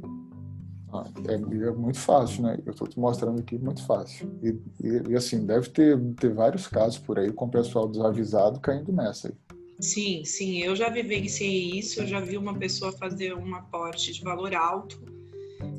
Ah, 0.92 1.04
é, 1.28 1.34
é, 1.34 1.70
muito 1.72 1.98
fácil, 1.98 2.42
né? 2.42 2.58
Eu 2.64 2.72
estou 2.72 2.86
te 2.86 2.98
mostrando 2.98 3.40
aqui 3.40 3.58
muito 3.58 3.84
fácil. 3.84 4.30
E, 4.42 4.48
e, 4.86 5.10
e, 5.10 5.16
assim, 5.16 5.44
deve 5.44 5.68
ter, 5.70 5.98
ter 6.14 6.32
vários 6.32 6.66
casos 6.66 6.98
por 6.98 7.18
aí 7.18 7.32
com 7.32 7.46
o 7.46 7.50
pessoal 7.50 7.88
desavisado 7.88 8.60
caindo 8.60 8.92
nessa 8.92 9.28
aí. 9.28 9.34
Sim, 9.80 10.24
sim, 10.24 10.58
eu 10.58 10.74
já 10.74 10.88
vivenciei 10.88 11.78
isso, 11.78 12.00
eu 12.00 12.06
já 12.06 12.18
vi 12.20 12.36
uma 12.36 12.58
pessoa 12.58 12.90
fazer 12.90 13.34
um 13.34 13.54
aporte 13.54 14.12
de 14.12 14.22
valor 14.22 14.52
alto, 14.54 15.00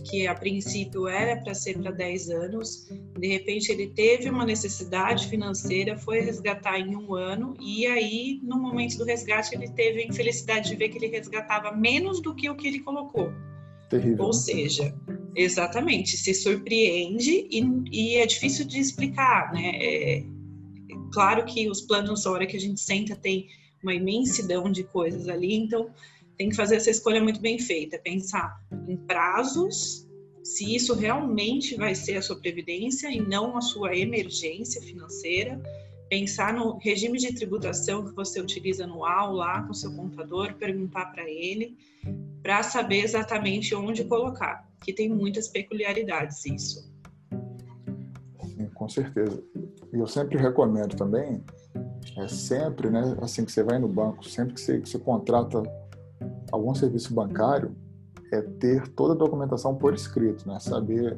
que 0.10 0.28
a 0.28 0.36
princípio 0.36 1.08
era 1.08 1.42
para 1.42 1.54
ser 1.54 1.78
para 1.78 1.92
10 1.92 2.30
anos, 2.30 2.88
de 3.18 3.28
repente 3.28 3.72
ele 3.72 3.88
teve 3.88 4.30
uma 4.30 4.46
necessidade 4.46 5.28
financeira, 5.28 5.98
foi 5.98 6.20
resgatar 6.20 6.80
em 6.80 6.96
um 6.96 7.14
ano, 7.14 7.56
e 7.60 7.86
aí, 7.88 8.40
no 8.44 8.58
momento 8.58 8.98
do 8.98 9.06
resgate, 9.06 9.56
ele 9.56 9.70
teve 9.70 10.02
a 10.02 10.08
infelicidade 10.08 10.70
de 10.70 10.76
ver 10.76 10.90
que 10.90 10.98
ele 10.98 11.08
resgatava 11.08 11.72
menos 11.72 12.22
do 12.22 12.36
que 12.36 12.50
o 12.50 12.56
que 12.56 12.68
ele 12.68 12.80
colocou. 12.80 13.32
Terrível. 13.90 14.26
Ou 14.26 14.34
seja, 14.34 14.94
exatamente, 15.36 16.16
se 16.16 16.34
surpreende 16.34 17.48
e, 17.50 17.64
e 17.92 18.16
é 18.18 18.26
difícil 18.26 18.66
de 18.66 18.80
explicar, 18.80 19.52
né? 19.52 19.72
É, 19.76 20.24
claro 21.12 21.46
que 21.46 21.70
os 21.70 21.82
planos, 21.82 22.26
a 22.26 22.32
hora 22.32 22.46
que 22.46 22.56
a 22.56 22.60
gente 22.60 22.80
senta, 22.80 23.16
tem 23.16 23.48
uma 23.82 23.94
imensidão 23.94 24.72
de 24.72 24.84
coisas 24.84 25.28
ali, 25.28 25.56
então 25.56 25.90
tem 26.40 26.48
que 26.48 26.56
fazer 26.56 26.78
essa 26.78 26.90
escolha 26.90 27.22
muito 27.22 27.42
bem 27.42 27.60
feita, 27.60 28.00
pensar 28.00 28.64
em 28.88 28.96
prazos, 28.96 30.08
se 30.42 30.74
isso 30.74 30.96
realmente 30.96 31.76
vai 31.76 31.94
ser 31.94 32.16
a 32.16 32.22
sua 32.22 32.40
previdência 32.40 33.12
e 33.12 33.20
não 33.20 33.58
a 33.58 33.62
sua 33.62 33.94
emergência 33.94 34.82
financeira, 34.82 35.62
pensar 36.10 36.54
no 36.54 36.78
regime 36.78 37.20
de 37.20 37.34
tributação 37.34 38.06
que 38.06 38.16
você 38.16 38.40
utiliza 38.40 38.86
anual 38.86 39.34
lá 39.34 39.62
com 39.64 39.74
seu 39.74 39.94
contador, 39.94 40.54
perguntar 40.54 41.08
para 41.08 41.30
ele, 41.30 41.78
para 42.42 42.64
saber 42.64 43.04
exatamente 43.04 43.76
onde 43.76 44.06
colocar, 44.06 44.66
que 44.82 44.94
tem 44.94 45.10
muitas 45.10 45.50
peculiaridades 45.50 46.46
isso. 46.46 46.90
Sim, 48.46 48.70
com 48.74 48.88
certeza. 48.88 49.44
E 49.94 50.00
eu 50.00 50.08
sempre 50.08 50.38
recomendo 50.38 50.96
também, 50.96 51.44
é 52.18 52.28
sempre, 52.30 52.90
né, 52.90 53.18
assim 53.22 53.44
que 53.44 53.52
você 53.52 53.62
vai 53.62 53.78
no 53.78 53.90
banco, 53.90 54.24
sempre 54.24 54.54
que 54.54 54.62
você, 54.62 54.80
que 54.80 54.88
você 54.88 54.98
contrata 54.98 55.62
algum 56.52 56.74
serviço 56.74 57.14
bancário, 57.14 57.76
é 58.32 58.42
ter 58.42 58.88
toda 58.90 59.14
a 59.14 59.18
documentação 59.18 59.76
por 59.76 59.94
escrito, 59.94 60.48
né, 60.48 60.60
saber 60.60 61.18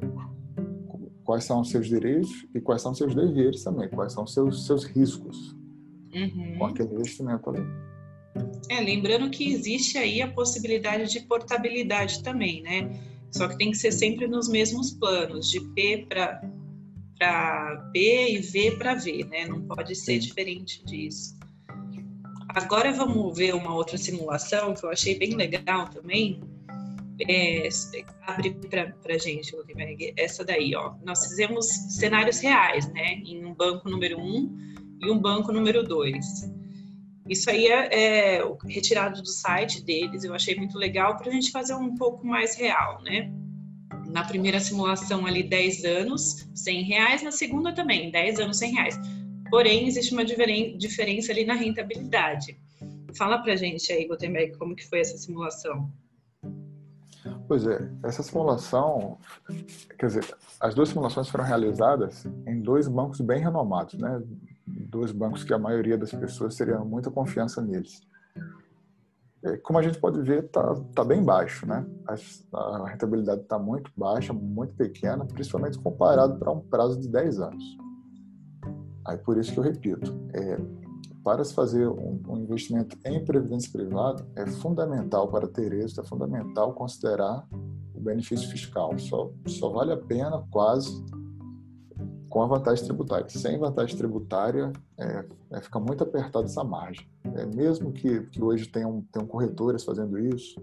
quais 1.24 1.44
são 1.44 1.62
os 1.62 1.70
seus 1.70 1.88
direitos 1.88 2.46
e 2.54 2.60
quais 2.60 2.82
são 2.82 2.92
os 2.92 2.98
seus 2.98 3.14
deveres 3.14 3.64
também, 3.64 3.90
quais 3.90 4.14
são 4.14 4.24
os 4.24 4.34
seus, 4.34 4.66
seus 4.66 4.86
riscos 4.86 5.56
uhum. 6.14 6.56
com 6.58 6.66
aquele 6.66 6.94
investimento 6.94 7.50
ali. 7.50 7.62
É, 8.70 8.80
lembrando 8.80 9.30
que 9.30 9.52
existe 9.52 9.98
aí 9.98 10.22
a 10.22 10.32
possibilidade 10.32 11.12
de 11.12 11.22
portabilidade 11.22 12.24
também, 12.24 12.62
né? 12.62 12.90
Só 13.32 13.48
que 13.48 13.58
tem 13.58 13.72
que 13.72 13.78
ser 13.78 13.92
sempre 13.92 14.28
nos 14.28 14.48
mesmos 14.50 14.92
planos, 14.92 15.50
de 15.50 15.60
P 15.74 16.06
para 16.08 16.42
P 17.94 18.34
e 18.34 18.40
V 18.40 18.78
para 18.78 18.96
V, 18.96 19.26
né? 19.30 19.48
Não 19.48 19.62
pode 19.64 19.96
ser 19.96 20.20
diferente 20.20 20.84
disso. 20.86 21.38
Agora 22.54 22.92
vamos 22.92 23.38
ver 23.38 23.56
uma 23.56 23.74
outra 23.74 23.98
simulação 23.98 24.74
que 24.74 24.84
eu 24.86 24.90
achei 24.90 25.18
bem 25.18 25.36
legal 25.36 25.88
também. 25.88 26.42
É, 27.28 27.70
abre 28.24 28.52
para 29.02 29.18
gente, 29.18 29.56
essa 30.18 30.44
daí, 30.44 30.76
ó. 30.76 30.96
Nós 31.04 31.28
fizemos 31.28 31.66
cenários 31.98 32.40
reais, 32.40 32.92
né? 32.92 33.14
Em 33.26 33.46
um 33.46 33.54
banco 33.54 33.90
número 33.90 34.20
um 34.20 34.50
e 35.02 35.10
um 35.10 35.18
banco 35.18 35.52
número 35.52 35.84
dois. 35.84 36.26
Isso 37.30 37.50
aí 37.50 37.68
é, 37.68 38.40
é 38.40 38.56
retirado 38.66 39.22
do 39.22 39.30
site 39.30 39.82
deles, 39.84 40.24
eu 40.24 40.34
achei 40.34 40.56
muito 40.56 40.78
legal 40.78 41.16
para 41.18 41.30
a 41.30 41.32
gente 41.32 41.52
fazer 41.52 41.76
um 41.76 41.96
pouco 41.96 42.26
mais 42.26 42.56
real, 42.56 43.02
né? 43.04 43.32
Na 44.08 44.26
primeira 44.26 44.60
simulação 44.60 45.26
ali 45.26 45.44
10 45.44 45.86
anos, 45.86 46.50
100 46.54 46.84
reais, 46.84 47.24
na 47.24 47.32
segunda 47.32 47.72
também, 47.72 48.12
10 48.12 48.40
anos, 48.40 48.58
100 48.58 48.74
reais. 48.74 49.00
Porém, 49.52 49.86
existe 49.86 50.14
uma 50.14 50.24
diferença 50.24 51.32
ali 51.32 51.46
na 51.46 51.54
rentabilidade. 51.54 52.58
Fala 53.16 53.38
para 53.40 53.54
a 53.54 53.56
gente 53.58 53.92
aí, 53.92 54.08
Gutenberg, 54.08 54.58
como 54.58 54.76
que 54.76 54.88
foi 54.88 55.02
essa 55.02 55.18
simulação? 55.18 55.92
Pois 57.48 57.68
é, 57.68 57.92
essa 58.04 58.24
simulação, 58.24 59.20
quer 60.00 60.06
dizer, 60.08 60.36
as 60.58 60.74
duas 60.74 60.90
simulações 60.90 61.28
foram 61.28 61.44
realizadas 61.44 62.26
em 62.48 62.62
dois 62.62 62.88
bancos 62.88 63.20
bem 63.20 63.42
renomados, 63.42 63.96
né? 63.96 64.24
dois 64.66 65.12
bancos 65.12 65.44
que 65.44 65.54
a 65.54 65.60
maioria 65.60 65.98
das 65.98 66.12
pessoas 66.12 66.56
teria 66.56 66.80
muita 66.80 67.12
confiança 67.12 67.62
neles. 67.62 68.02
É, 69.44 69.58
como 69.58 69.80
a 69.80 69.82
gente 69.82 70.00
pode 70.00 70.22
ver, 70.22 70.46
está 70.46 70.76
tá 70.96 71.04
bem 71.04 71.22
baixo, 71.22 71.66
né? 71.66 71.86
A, 72.54 72.88
rentabilidade 72.88 73.42
está 73.42 73.60
muito 73.60 73.92
baixa, 73.98 74.32
muito 74.32 74.74
pequena, 74.76 75.26
principalmente 75.26 75.78
comparado 75.78 76.38
para 76.40 76.52
um 76.52 76.62
prazo 76.62 77.00
de 77.02 77.10
10 77.10 77.40
anos. 77.40 77.64
Aí 79.06 79.18
por 79.18 79.38
isso 79.38 79.52
que 79.52 79.60
eu 79.60 79.64
repito, 79.64 80.14
é, 80.34 80.60
para 81.24 81.44
se 81.44 81.54
fazer 81.54 81.88
um, 81.88 82.20
um, 82.28 82.38
investimento 82.38 82.98
em 83.06 83.24
previdência 83.24 83.72
privada, 83.72 84.26
é 84.36 84.46
fundamental 84.48 85.28
para 85.28 85.48
ter 85.48 85.72
êxito, 85.74 86.02
é 86.02 86.04
fundamental 86.04 86.74
considerar 86.74 87.48
o 87.94 88.00
benefício 88.00 88.50
fiscal. 88.50 88.98
Só, 88.98 89.32
só 89.46 89.70
vale 89.70 89.92
a 89.92 89.98
pena 89.98 90.44
quase 90.50 91.04
com 92.32 92.42
a 92.42 92.48
vantagem 92.48 92.86
tributária. 92.86 93.30
Sem 93.30 93.60
vantagem 93.60 93.96
tributária, 93.96 94.72
é, 94.98 95.26
é, 95.52 95.62
fica 95.62 95.80
muito 95.80 96.04
apertada 96.04 96.46
essa 96.46 96.64
margem. 96.64 97.08
É, 97.36 97.46
mesmo 97.46 97.92
que, 97.92 98.22
que 98.28 98.42
hoje 98.42 98.68
tenham, 98.68 99.06
tenham 99.12 99.28
corretores 99.28 99.84
fazendo 99.84 100.18
isso, 100.18 100.60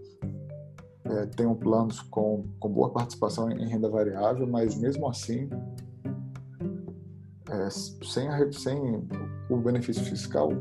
é, 1.05 1.27
tenham 1.27 1.55
planos 1.55 2.01
com, 2.01 2.45
com 2.59 2.69
boa 2.69 2.91
participação 2.91 3.51
em 3.51 3.69
renda 3.69 3.89
variável, 3.89 4.47
mas 4.47 4.77
mesmo 4.77 5.09
assim, 5.09 5.49
é, 7.51 7.71
sem, 7.71 8.29
a, 8.29 8.53
sem 8.53 9.07
o 9.49 9.57
benefício 9.57 10.05
fiscal, 10.05 10.53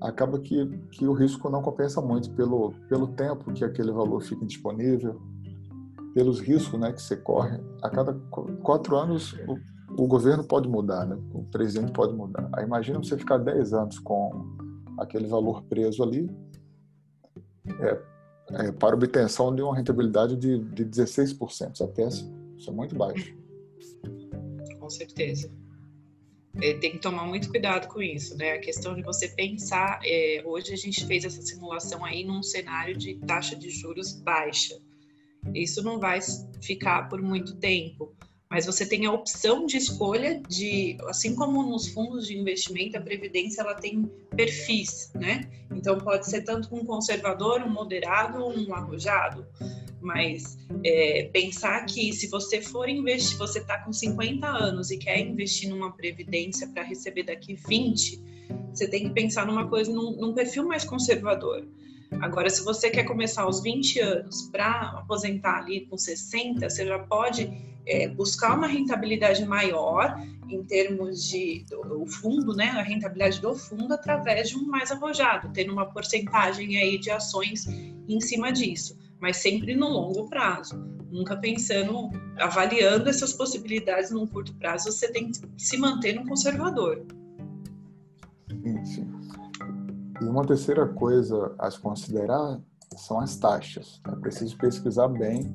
acaba 0.00 0.38
que, 0.38 0.66
que 0.90 1.06
o 1.06 1.12
risco 1.12 1.48
não 1.48 1.62
compensa 1.62 2.00
muito 2.00 2.30
pelo, 2.32 2.72
pelo 2.88 3.08
tempo 3.08 3.52
que 3.52 3.64
aquele 3.64 3.92
valor 3.92 4.20
fica 4.20 4.44
disponível, 4.44 5.20
pelos 6.14 6.40
riscos 6.40 6.78
né, 6.78 6.92
que 6.92 7.00
você 7.00 7.16
corre, 7.16 7.58
a 7.82 7.88
cada 7.88 8.12
quatro 8.62 8.96
anos 8.96 9.32
o, 9.46 10.02
o 10.02 10.06
governo 10.06 10.44
pode 10.44 10.68
mudar, 10.68 11.06
né? 11.06 11.16
o 11.32 11.44
presidente 11.44 11.92
pode 11.92 12.14
mudar. 12.14 12.48
Aí 12.54 12.64
imagina 12.64 12.98
você 12.98 13.16
ficar 13.16 13.38
10 13.38 13.72
anos 13.72 13.98
com 13.98 14.44
aquele 14.98 15.26
valor 15.26 15.62
preso 15.64 16.02
ali 16.02 16.30
é, 17.80 18.02
é, 18.50 18.72
para 18.72 18.94
obtenção 18.94 19.54
de 19.54 19.62
uma 19.62 19.76
rentabilidade 19.76 20.36
de, 20.36 20.58
de 20.58 20.84
16%. 20.84 21.74
Isso 21.74 21.84
é 21.84 21.86
péssimo, 21.86 22.56
isso 22.58 22.70
é 22.70 22.72
muito 22.72 22.94
baixo. 22.94 23.34
Com 24.78 24.90
certeza. 24.90 25.50
É, 26.60 26.74
tem 26.74 26.92
que 26.92 26.98
tomar 26.98 27.24
muito 27.24 27.48
cuidado 27.48 27.88
com 27.88 28.02
isso, 28.02 28.36
né? 28.36 28.52
A 28.52 28.58
questão 28.58 28.94
de 28.94 29.02
você 29.02 29.28
pensar, 29.28 30.00
é, 30.04 30.42
hoje 30.44 30.72
a 30.72 30.76
gente 30.76 31.06
fez 31.06 31.24
essa 31.24 31.40
simulação 31.40 32.04
aí 32.04 32.24
num 32.24 32.42
cenário 32.42 32.96
de 32.96 33.14
taxa 33.14 33.56
de 33.56 33.70
juros 33.70 34.12
baixa. 34.12 34.78
Isso 35.54 35.82
não 35.82 35.98
vai 35.98 36.20
ficar 36.60 37.08
por 37.08 37.22
muito 37.22 37.56
tempo, 37.56 38.14
mas 38.52 38.66
você 38.66 38.84
tem 38.84 39.06
a 39.06 39.10
opção 39.10 39.64
de 39.64 39.78
escolha 39.78 40.38
de, 40.46 40.98
assim 41.08 41.34
como 41.34 41.62
nos 41.62 41.88
fundos 41.88 42.26
de 42.26 42.36
investimento, 42.36 42.98
a 42.98 43.00
previdência 43.00 43.62
ela 43.62 43.72
tem 43.72 44.04
perfis, 44.36 45.10
né? 45.14 45.48
Então 45.74 45.96
pode 45.96 46.26
ser 46.28 46.42
tanto 46.42 46.68
um 46.76 46.84
conservador, 46.84 47.62
um 47.62 47.70
moderado, 47.70 48.44
um 48.44 48.74
arrojado. 48.74 49.46
Mas 50.02 50.58
é, 50.84 51.30
pensar 51.32 51.86
que 51.86 52.12
se 52.12 52.28
você 52.28 52.60
for 52.60 52.90
investir, 52.90 53.38
você 53.38 53.58
está 53.58 53.78
com 53.78 53.90
50 53.90 54.46
anos 54.46 54.90
e 54.90 54.98
quer 54.98 55.18
investir 55.20 55.70
numa 55.70 55.90
previdência 55.90 56.68
para 56.68 56.82
receber 56.82 57.22
daqui 57.22 57.54
20, 57.54 58.22
você 58.70 58.86
tem 58.86 59.04
que 59.04 59.14
pensar 59.14 59.46
numa 59.46 59.66
coisa, 59.66 59.90
num, 59.90 60.14
num 60.14 60.34
perfil 60.34 60.68
mais 60.68 60.84
conservador. 60.84 61.66
Agora, 62.20 62.48
se 62.50 62.64
você 62.64 62.90
quer 62.90 63.04
começar 63.04 63.42
aos 63.42 63.62
20 63.62 64.00
anos 64.00 64.42
para 64.50 64.98
aposentar 64.98 65.58
ali 65.58 65.86
com 65.86 65.96
60, 65.96 66.68
você 66.68 66.86
já 66.86 66.98
pode 66.98 67.50
é, 67.86 68.08
buscar 68.08 68.56
uma 68.56 68.66
rentabilidade 68.66 69.44
maior 69.44 70.14
em 70.48 70.62
termos 70.64 71.28
de 71.28 71.64
o 71.90 72.06
fundo, 72.06 72.54
né, 72.54 72.66
a 72.70 72.82
rentabilidade 72.82 73.40
do 73.40 73.54
fundo 73.54 73.94
através 73.94 74.50
de 74.50 74.56
um 74.56 74.66
mais 74.66 74.90
arrojado, 74.90 75.50
tendo 75.52 75.72
uma 75.72 75.86
porcentagem 75.86 76.76
aí 76.76 76.98
de 76.98 77.10
ações 77.10 77.66
em 78.08 78.20
cima 78.20 78.52
disso 78.52 79.00
mas 79.22 79.36
sempre 79.36 79.76
no 79.76 79.88
longo 79.88 80.28
prazo. 80.28 80.74
Nunca 81.08 81.36
pensando, 81.36 82.10
avaliando 82.40 83.08
essas 83.08 83.32
possibilidades 83.32 84.10
num 84.10 84.26
curto 84.26 84.52
prazo, 84.56 84.90
você 84.90 85.12
tem 85.12 85.30
que 85.30 85.38
se 85.56 85.76
manter 85.78 86.14
no 86.14 86.26
conservador. 86.26 87.06
E 90.22 90.28
uma 90.28 90.46
terceira 90.46 90.86
coisa 90.86 91.54
a 91.58 91.70
se 91.70 91.80
considerar 91.80 92.60
são 92.96 93.18
as 93.18 93.36
taxas. 93.36 94.00
É 94.06 94.14
preciso 94.16 94.56
pesquisar 94.56 95.08
bem 95.08 95.52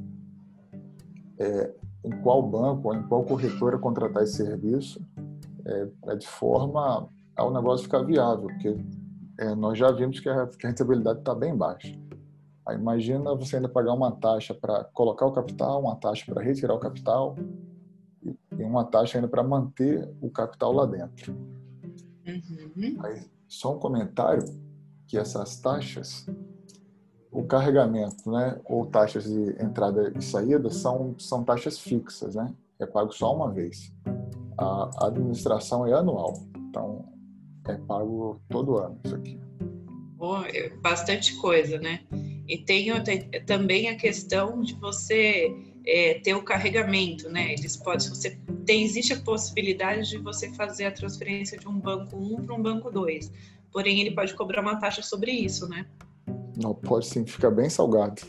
é, 1.39 1.73
em 2.03 2.11
qual 2.21 2.43
banco 2.43 2.89
ou 2.89 2.95
em 2.95 3.03
qual 3.07 3.23
corretora 3.23 3.77
contratar 3.77 4.23
esse 4.23 4.37
serviço, 4.37 5.01
é, 5.65 5.87
é 6.07 6.15
de 6.15 6.27
forma 6.27 7.09
ao 7.35 7.53
negócio 7.53 7.85
ficar 7.85 8.03
viável, 8.03 8.47
porque 8.47 8.77
é, 9.37 9.55
nós 9.55 9.77
já 9.77 9.91
vimos 9.91 10.19
que 10.19 10.27
a, 10.27 10.47
que 10.47 10.65
a 10.65 10.69
rentabilidade 10.69 11.19
está 11.19 11.33
bem 11.33 11.55
baixa. 11.55 11.95
Aí 12.67 12.75
imagina 12.77 13.33
você 13.35 13.57
ainda 13.57 13.69
pagar 13.69 13.93
uma 13.93 14.11
taxa 14.11 14.53
para 14.53 14.83
colocar 14.85 15.25
o 15.25 15.31
capital, 15.31 15.79
uma 15.79 15.95
taxa 15.95 16.25
para 16.25 16.43
retirar 16.43 16.73
o 16.73 16.79
capital 16.79 17.35
e 18.57 18.63
uma 18.63 18.83
taxa 18.83 19.17
ainda 19.17 19.27
para 19.27 19.43
manter 19.43 20.09
o 20.19 20.29
capital 20.29 20.73
lá 20.73 20.85
dentro. 20.85 21.33
Uhum. 22.25 22.97
Aí, 23.03 23.25
só 23.47 23.75
um 23.75 23.79
comentário 23.79 24.43
que 25.07 25.17
essas 25.17 25.59
taxas, 25.59 26.25
o 27.31 27.43
carregamento, 27.43 28.29
né, 28.29 28.59
ou 28.65 28.85
taxas 28.85 29.23
de 29.23 29.61
entrada 29.61 30.13
e 30.17 30.21
saída 30.21 30.69
são 30.69 31.15
são 31.17 31.43
taxas 31.43 31.79
fixas, 31.79 32.35
né? 32.35 32.53
É 32.79 32.85
pago 32.85 33.11
só 33.11 33.33
uma 33.35 33.51
vez. 33.51 33.93
A 34.57 35.07
administração 35.07 35.85
é 35.85 35.93
anual, 35.93 36.33
então 36.69 37.05
é 37.67 37.75
pago 37.75 38.41
todo 38.49 38.77
ano 38.77 38.99
isso 39.03 39.15
aqui. 39.15 39.39
Oh, 40.19 40.37
bastante 40.81 41.35
coisa, 41.35 41.77
né? 41.77 42.01
E 42.47 42.57
tem, 42.57 42.89
também 43.45 43.89
a 43.89 43.97
questão 43.97 44.61
de 44.61 44.73
você 44.75 45.53
é, 45.87 46.15
ter 46.15 46.35
o 46.35 46.43
carregamento, 46.43 47.29
né? 47.29 47.53
Eles 47.53 47.77
podem, 47.77 48.09
você 48.09 48.37
tem, 48.65 48.83
existe 48.83 49.13
a 49.13 49.21
possibilidade 49.21 50.09
de 50.09 50.17
você 50.17 50.53
fazer 50.53 50.85
a 50.85 50.91
transferência 50.91 51.57
de 51.57 51.67
um 51.67 51.79
banco 51.79 52.17
1 52.17 52.45
para 52.45 52.55
um 52.55 52.61
banco 52.61 52.91
2. 52.91 53.31
Porém, 53.71 54.01
ele 54.01 54.11
pode 54.11 54.33
cobrar 54.33 54.61
uma 54.61 54.75
taxa 54.75 55.01
sobre 55.01 55.31
isso, 55.31 55.67
né? 55.69 55.85
Não, 56.61 56.75
pode 56.75 57.07
sim, 57.07 57.25
fica 57.25 57.49
bem 57.49 57.69
salgado. 57.69 58.21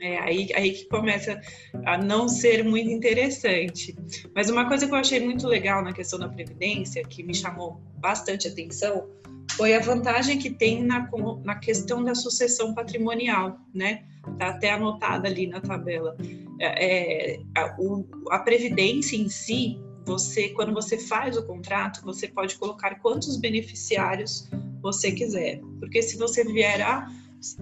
É, 0.00 0.18
aí, 0.18 0.48
aí 0.54 0.72
que 0.72 0.86
começa 0.86 1.38
a 1.84 1.96
não 1.98 2.26
ser 2.28 2.64
muito 2.64 2.90
interessante. 2.90 3.94
Mas 4.34 4.50
uma 4.50 4.66
coisa 4.66 4.86
que 4.86 4.92
eu 4.92 4.98
achei 4.98 5.20
muito 5.20 5.46
legal 5.46 5.84
na 5.84 5.92
questão 5.92 6.18
da 6.18 6.28
Previdência, 6.28 7.04
que 7.04 7.22
me 7.22 7.34
chamou 7.34 7.80
bastante 7.98 8.48
atenção, 8.48 9.08
foi 9.56 9.74
a 9.74 9.80
vantagem 9.80 10.38
que 10.38 10.50
tem 10.50 10.82
na, 10.82 11.08
na 11.44 11.54
questão 11.56 12.02
da 12.02 12.14
sucessão 12.14 12.74
patrimonial, 12.74 13.60
né? 13.74 14.04
Está 14.32 14.48
até 14.48 14.70
anotada 14.72 15.28
ali 15.28 15.46
na 15.46 15.60
tabela. 15.60 16.16
É, 16.58 17.34
é, 17.34 17.40
a, 17.56 17.76
o, 17.78 18.06
a 18.30 18.38
previdência 18.38 19.16
em 19.16 19.28
si, 19.28 19.78
você, 20.04 20.50
quando 20.50 20.72
você 20.72 20.98
faz 20.98 21.36
o 21.36 21.46
contrato, 21.46 22.02
você 22.04 22.28
pode 22.28 22.56
colocar 22.56 22.96
quantos 23.00 23.36
beneficiários 23.36 24.48
você 24.82 25.12
quiser, 25.12 25.60
porque 25.78 26.02
se 26.02 26.16
você 26.16 26.42
vier 26.42 26.80
a, 26.80 27.06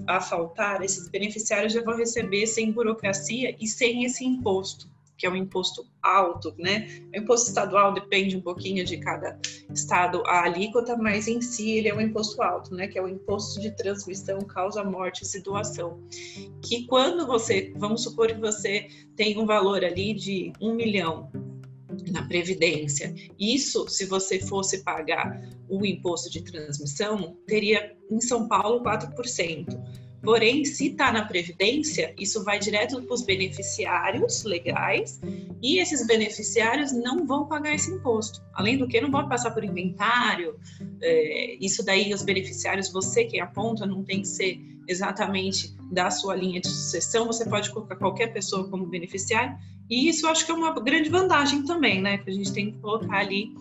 a 0.07 0.21
faltar, 0.21 0.83
esses 0.83 1.09
beneficiários 1.09 1.73
já 1.73 1.83
vão 1.83 1.97
receber 1.97 2.47
sem 2.47 2.71
burocracia 2.73 3.57
e 3.61 3.67
sem 3.67 4.05
esse 4.05 4.25
imposto 4.25 4.89
que 5.19 5.27
é 5.27 5.31
um 5.31 5.37
imposto 5.37 5.85
alto, 6.01 6.55
né? 6.57 6.89
O 7.13 7.19
imposto 7.19 7.49
estadual 7.49 7.93
depende 7.93 8.37
um 8.37 8.41
pouquinho 8.41 8.85
de 8.85 8.97
cada 8.99 9.39
estado 9.75 10.23
a 10.27 10.45
alíquota, 10.45 10.97
mas 10.97 11.27
em 11.27 11.41
si 11.41 11.73
ele 11.73 11.89
é 11.89 11.95
um 11.95 12.01
imposto 12.01 12.41
alto, 12.41 12.75
né? 12.75 12.87
Que 12.87 12.99
é 12.99 13.03
o 13.03 13.09
imposto 13.09 13.61
de 13.61 13.73
transmissão, 13.73 14.39
causa, 14.43 14.85
morte 14.85 15.25
e 15.37 15.41
doação. 15.43 16.01
Que 16.63 16.87
quando 16.87 17.27
você, 17.27 17.73
vamos 17.77 18.05
supor 18.05 18.29
que 18.29 18.41
você 18.41 18.87
tem 19.17 19.37
um 19.37 19.45
valor 19.45 19.85
ali 19.85 20.15
de 20.15 20.53
um 20.61 20.75
milhão 20.75 21.31
na 22.13 22.27
Previdência. 22.27 23.15
Isso, 23.39 23.89
se 23.89 24.07
você 24.07 24.39
fosse 24.39 24.85
pagar 24.85 25.43
o 25.69 25.85
imposto 25.85 26.31
de 26.31 26.43
transmissão, 26.43 27.37
teria 27.47 27.97
em 28.11 28.21
São 28.21 28.47
Paulo 28.47 28.83
4%. 28.83 30.08
Porém, 30.23 30.65
se 30.65 30.89
está 30.89 31.13
na 31.13 31.25
Previdência, 31.25 32.13
isso 32.19 32.43
vai 32.43 32.59
direto 32.59 33.01
para 33.03 33.15
os 33.15 33.23
beneficiários 33.23 34.43
legais 34.43 35.21
e 35.63 35.79
esses 35.79 36.07
beneficiários 36.07 36.93
não 36.93 37.25
vão 37.25 37.47
pagar 37.47 37.75
esse 37.75 37.91
imposto. 37.91 38.43
Além 38.55 38.77
do 38.77 38.89
que, 38.89 39.01
não 39.01 39.11
vão 39.11 39.29
passar 39.29 39.53
por 39.53 39.63
inventário. 39.63 40.57
É, 41.01 41.57
isso 41.61 41.85
daí, 41.85 42.13
os 42.13 42.23
beneficiários, 42.23 42.93
você 42.93 43.25
que 43.25 43.41
aponta, 43.41 43.87
não 43.87 44.03
tem 44.03 44.23
que 44.23 44.29
ser 44.29 44.59
exatamente 44.89 45.77
da 45.93 46.11
sua 46.11 46.35
linha 46.35 46.61
de 46.61 46.69
sucessão, 46.69 47.27
você 47.27 47.49
pode 47.49 47.71
colocar 47.71 47.97
qualquer 47.97 48.33
pessoa 48.33 48.69
como 48.69 48.87
beneficiário. 48.87 49.57
E 49.89 50.09
isso 50.09 50.27
acho 50.27 50.45
que 50.45 50.51
é 50.51 50.55
uma 50.55 50.73
grande 50.81 51.09
vantagem 51.09 51.65
também, 51.65 52.03
né? 52.03 52.19
Que 52.19 52.31
a 52.31 52.33
gente 52.33 52.53
tem 52.53 52.73
que 52.73 52.79
colocar 52.79 53.19
ali 53.19 53.53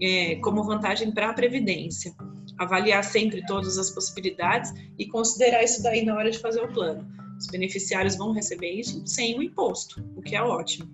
é, 0.00 0.36
como 0.36 0.64
vantagem 0.64 1.12
para 1.12 1.30
a 1.30 1.32
Previdência 1.32 2.12
avaliar 2.58 3.02
sempre 3.04 3.44
todas 3.46 3.78
as 3.78 3.90
possibilidades 3.90 4.72
e 4.98 5.06
considerar 5.06 5.62
isso 5.62 5.82
daí 5.82 6.04
na 6.04 6.14
hora 6.14 6.30
de 6.30 6.38
fazer 6.38 6.62
o 6.62 6.68
plano. 6.68 7.06
Os 7.38 7.46
beneficiários 7.48 8.16
vão 8.16 8.32
receber 8.32 8.70
isso 8.70 9.02
sem 9.06 9.38
o 9.38 9.42
imposto, 9.42 10.04
o 10.16 10.22
que 10.22 10.36
é 10.36 10.42
ótimo. 10.42 10.88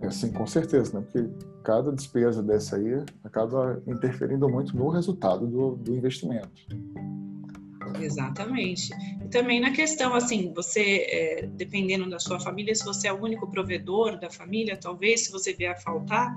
É, 0.00 0.10
sim, 0.10 0.30
com 0.30 0.46
certeza, 0.46 0.98
né? 0.98 1.04
Porque 1.04 1.28
cada 1.64 1.90
despesa 1.90 2.42
dessa 2.42 2.76
aí 2.76 3.02
acaba 3.24 3.82
interferindo 3.86 4.48
muito 4.48 4.76
no 4.76 4.88
resultado 4.88 5.46
do, 5.46 5.74
do 5.76 5.94
investimento. 5.94 6.48
Exatamente. 8.00 8.90
E 9.24 9.28
também 9.28 9.60
na 9.60 9.72
questão, 9.72 10.14
assim, 10.14 10.52
você, 10.54 11.06
é, 11.08 11.46
dependendo 11.46 12.08
da 12.08 12.18
sua 12.18 12.38
família, 12.38 12.74
se 12.74 12.84
você 12.84 13.08
é 13.08 13.12
o 13.12 13.20
único 13.20 13.50
provedor 13.50 14.18
da 14.18 14.30
família, 14.30 14.76
talvez 14.76 15.24
se 15.24 15.32
você 15.32 15.52
vier 15.52 15.72
a 15.72 15.76
faltar, 15.76 16.36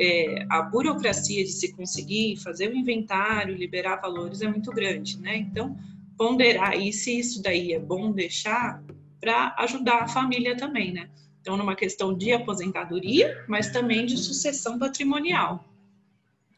é, 0.00 0.46
a 0.48 0.62
burocracia 0.62 1.44
de 1.44 1.50
se 1.50 1.72
conseguir 1.72 2.36
fazer 2.36 2.70
o 2.70 2.76
inventário, 2.76 3.54
liberar 3.54 3.96
valores 3.96 4.42
é 4.42 4.48
muito 4.48 4.70
grande, 4.70 5.20
né? 5.20 5.36
Então, 5.36 5.76
ponderar 6.16 6.76
e 6.78 6.92
se 6.92 7.18
isso 7.18 7.42
daí 7.42 7.72
é 7.72 7.78
bom 7.78 8.12
deixar 8.12 8.82
para 9.20 9.54
ajudar 9.58 10.02
a 10.02 10.08
família 10.08 10.56
também, 10.56 10.92
né? 10.92 11.08
Então, 11.40 11.56
numa 11.56 11.74
questão 11.74 12.14
de 12.14 12.32
aposentadoria, 12.32 13.44
mas 13.48 13.70
também 13.70 14.04
de 14.04 14.16
sucessão 14.16 14.78
patrimonial. 14.78 15.64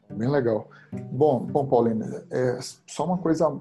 Bem 0.09 0.29
legal. 0.29 0.69
Bom, 1.11 1.39
bom 1.39 1.65
Paulina, 1.65 2.25
é, 2.29 2.59
só 2.85 3.05
uma 3.05 3.17
coisa 3.17 3.57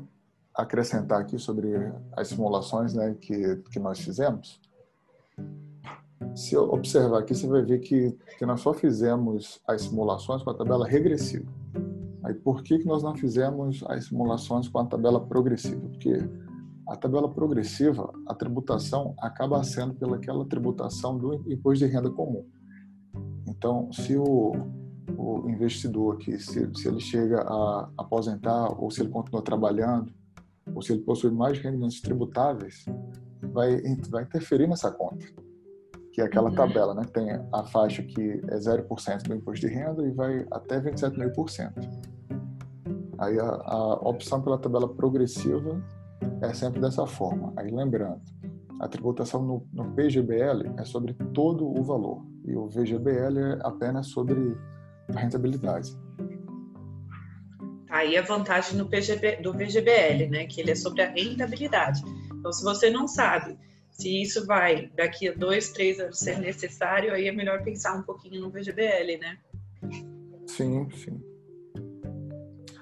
acrescentar 0.54 1.20
aqui 1.20 1.38
sobre 1.38 1.68
as 2.12 2.28
simulações 2.28 2.92
né, 2.92 3.14
que, 3.20 3.56
que 3.70 3.78
nós 3.78 4.00
fizemos. 4.00 4.60
Se 6.34 6.56
observar 6.56 7.20
aqui, 7.20 7.34
você 7.34 7.46
vai 7.46 7.62
ver 7.62 7.80
que, 7.80 8.16
que 8.38 8.46
nós 8.46 8.60
só 8.60 8.72
fizemos 8.72 9.60
as 9.66 9.82
simulações 9.82 10.42
com 10.42 10.50
a 10.50 10.54
tabela 10.54 10.86
regressiva. 10.86 11.50
Aí, 12.22 12.34
por 12.34 12.62
que, 12.62 12.78
que 12.78 12.86
nós 12.86 13.02
não 13.02 13.16
fizemos 13.16 13.82
as 13.88 14.06
simulações 14.06 14.68
com 14.68 14.78
a 14.78 14.84
tabela 14.84 15.26
progressiva? 15.26 15.80
Porque 15.88 16.18
a 16.86 16.96
tabela 16.96 17.32
progressiva, 17.32 18.12
a 18.26 18.34
tributação 18.34 19.14
acaba 19.18 19.62
sendo 19.62 19.94
pelaquela 19.94 20.44
tributação 20.44 21.16
do 21.16 21.34
imposto 21.50 21.86
de 21.86 21.92
renda 21.92 22.10
comum. 22.10 22.44
Então, 23.48 23.90
se 23.92 24.16
o, 24.16 24.52
o 25.16 25.48
investidor 25.48 26.14
aqui, 26.14 26.38
se, 26.38 26.68
se 26.74 26.88
ele 26.88 27.00
chega 27.00 27.42
a 27.42 27.88
aposentar 27.96 28.72
ou 28.78 28.90
se 28.90 29.00
ele 29.02 29.10
continua 29.10 29.42
trabalhando, 29.42 30.12
ou 30.74 30.82
se 30.82 30.92
ele 30.92 31.02
possui 31.02 31.30
mais 31.30 31.58
rendimentos 31.58 32.00
tributáveis, 32.00 32.84
vai, 33.52 33.80
vai 34.08 34.24
interferir 34.24 34.66
nessa 34.66 34.90
conta, 34.90 35.24
que 36.20 36.22
é 36.22 36.26
aquela 36.26 36.50
uhum. 36.50 36.54
tabela, 36.54 36.94
né? 36.94 37.02
Tem 37.12 37.30
a 37.52 37.64
faixa 37.64 38.02
que 38.02 38.42
é 38.48 38.56
0% 38.56 39.22
do 39.22 39.34
imposto 39.34 39.66
de 39.66 39.72
renda 39.72 40.06
e 40.06 40.10
vai 40.10 40.46
até 40.50 40.78
27,5%. 40.78 41.72
Aí 43.18 43.38
a, 43.38 43.44
a 43.44 43.94
opção 44.08 44.42
pela 44.42 44.58
tabela 44.58 44.88
progressiva 44.88 45.82
é 46.42 46.52
sempre 46.52 46.80
dessa 46.80 47.06
forma. 47.06 47.52
Aí 47.56 47.70
lembrando, 47.70 48.20
a 48.80 48.88
tributação 48.88 49.42
no, 49.42 49.66
no 49.72 49.92
PGBL 49.92 50.74
é 50.78 50.84
sobre 50.84 51.14
todo 51.32 51.66
o 51.66 51.82
valor 51.82 52.22
e 52.44 52.54
o 52.54 52.68
VGBL 52.68 53.38
é 53.38 53.58
apenas 53.62 54.08
sobre 54.08 54.56
a 55.14 55.18
rentabilidade. 55.18 55.96
Tá 57.86 57.96
aí 57.96 58.16
a 58.16 58.22
vantagem 58.22 58.76
no 58.76 58.88
PGB, 58.88 59.36
do 59.36 59.52
VGBL, 59.52 60.28
né? 60.30 60.46
Que 60.46 60.60
ele 60.60 60.72
é 60.72 60.74
sobre 60.74 61.02
a 61.02 61.10
rentabilidade. 61.10 62.02
Então, 62.32 62.52
se 62.52 62.62
você 62.62 62.90
não 62.90 63.08
sabe 63.08 63.58
se 64.00 64.22
isso 64.22 64.46
vai 64.46 64.90
daqui 64.96 65.28
a 65.28 65.32
dois, 65.34 65.72
três 65.72 66.00
anos 66.00 66.18
ser 66.18 66.38
necessário, 66.38 67.12
aí 67.12 67.28
é 67.28 67.32
melhor 67.32 67.62
pensar 67.62 67.94
um 67.94 68.02
pouquinho 68.02 68.40
no 68.40 68.50
VGBL, 68.50 69.18
né? 69.18 69.38
Sim, 70.46 70.88
sim. 70.90 71.20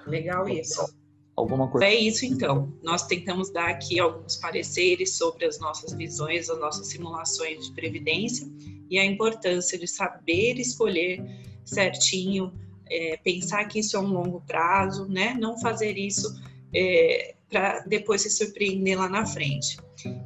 Legal 0.07 0.47
isso. 0.47 0.97
Alguma 1.35 1.69
coisa. 1.69 1.85
É 1.85 1.93
isso 1.93 2.25
então. 2.25 2.73
Nós 2.81 3.05
tentamos 3.05 3.51
dar 3.51 3.69
aqui 3.69 3.99
alguns 3.99 4.37
pareceres 4.37 5.17
sobre 5.17 5.45
as 5.45 5.59
nossas 5.59 5.93
visões, 5.93 6.49
as 6.49 6.57
nossas 6.57 6.87
simulações 6.87 7.67
de 7.67 7.73
previdência 7.73 8.47
e 8.89 8.97
a 8.97 9.05
importância 9.05 9.77
de 9.77 9.87
saber 9.87 10.57
escolher 10.57 11.21
certinho 11.65 12.53
é, 12.89 13.17
pensar 13.17 13.65
que 13.65 13.79
isso 13.79 13.97
é 13.97 13.99
um 13.99 14.11
longo 14.11 14.41
prazo, 14.41 15.07
né? 15.07 15.35
Não 15.37 15.59
fazer 15.59 15.97
isso 15.97 16.27
é, 16.73 17.35
para 17.49 17.79
depois 17.81 18.21
se 18.21 18.29
surpreender 18.29 18.97
lá 18.97 19.09
na 19.09 19.25
frente. 19.25 19.77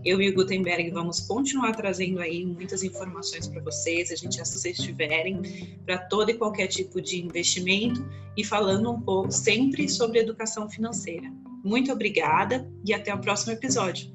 Eu 0.06 0.22
e 0.22 0.30
o 0.30 0.36
Gutenberg 0.36 0.92
vamos 0.92 1.22
continuar 1.22 1.74
trazendo 1.74 2.20
aí 2.20 2.46
muitas 2.46 2.84
informações 2.84 3.48
para 3.48 3.62
vocês, 3.62 4.12
a 4.12 4.16
gente, 4.16 4.36
se 4.36 4.60
vocês 4.60 4.78
tiverem, 4.78 5.42
para 5.86 5.98
todo 5.98 6.30
e 6.30 6.34
qualquer 6.36 6.68
tipo 6.68 7.02
de 7.02 7.24
investimento 7.24 8.06
e 8.38 8.44
falando 8.44 8.92
um 8.92 9.02
pouco 9.02 9.32
sempre 9.32 9.88
sobre 9.90 10.20
educação 10.20 10.70
financeira. 10.70 11.32
Muito 11.64 11.92
obrigada 11.92 12.70
e 12.86 12.94
até 12.94 13.14
o 13.14 13.20
próximo 13.20 13.54
episódio. 13.54 14.12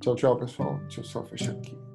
Tchau, 0.00 0.14
tchau, 0.16 0.36
pessoal. 0.36 0.78
Deixa 0.82 1.00
eu 1.00 1.04
só 1.04 1.24
fechar 1.24 1.52
aqui. 1.52 1.85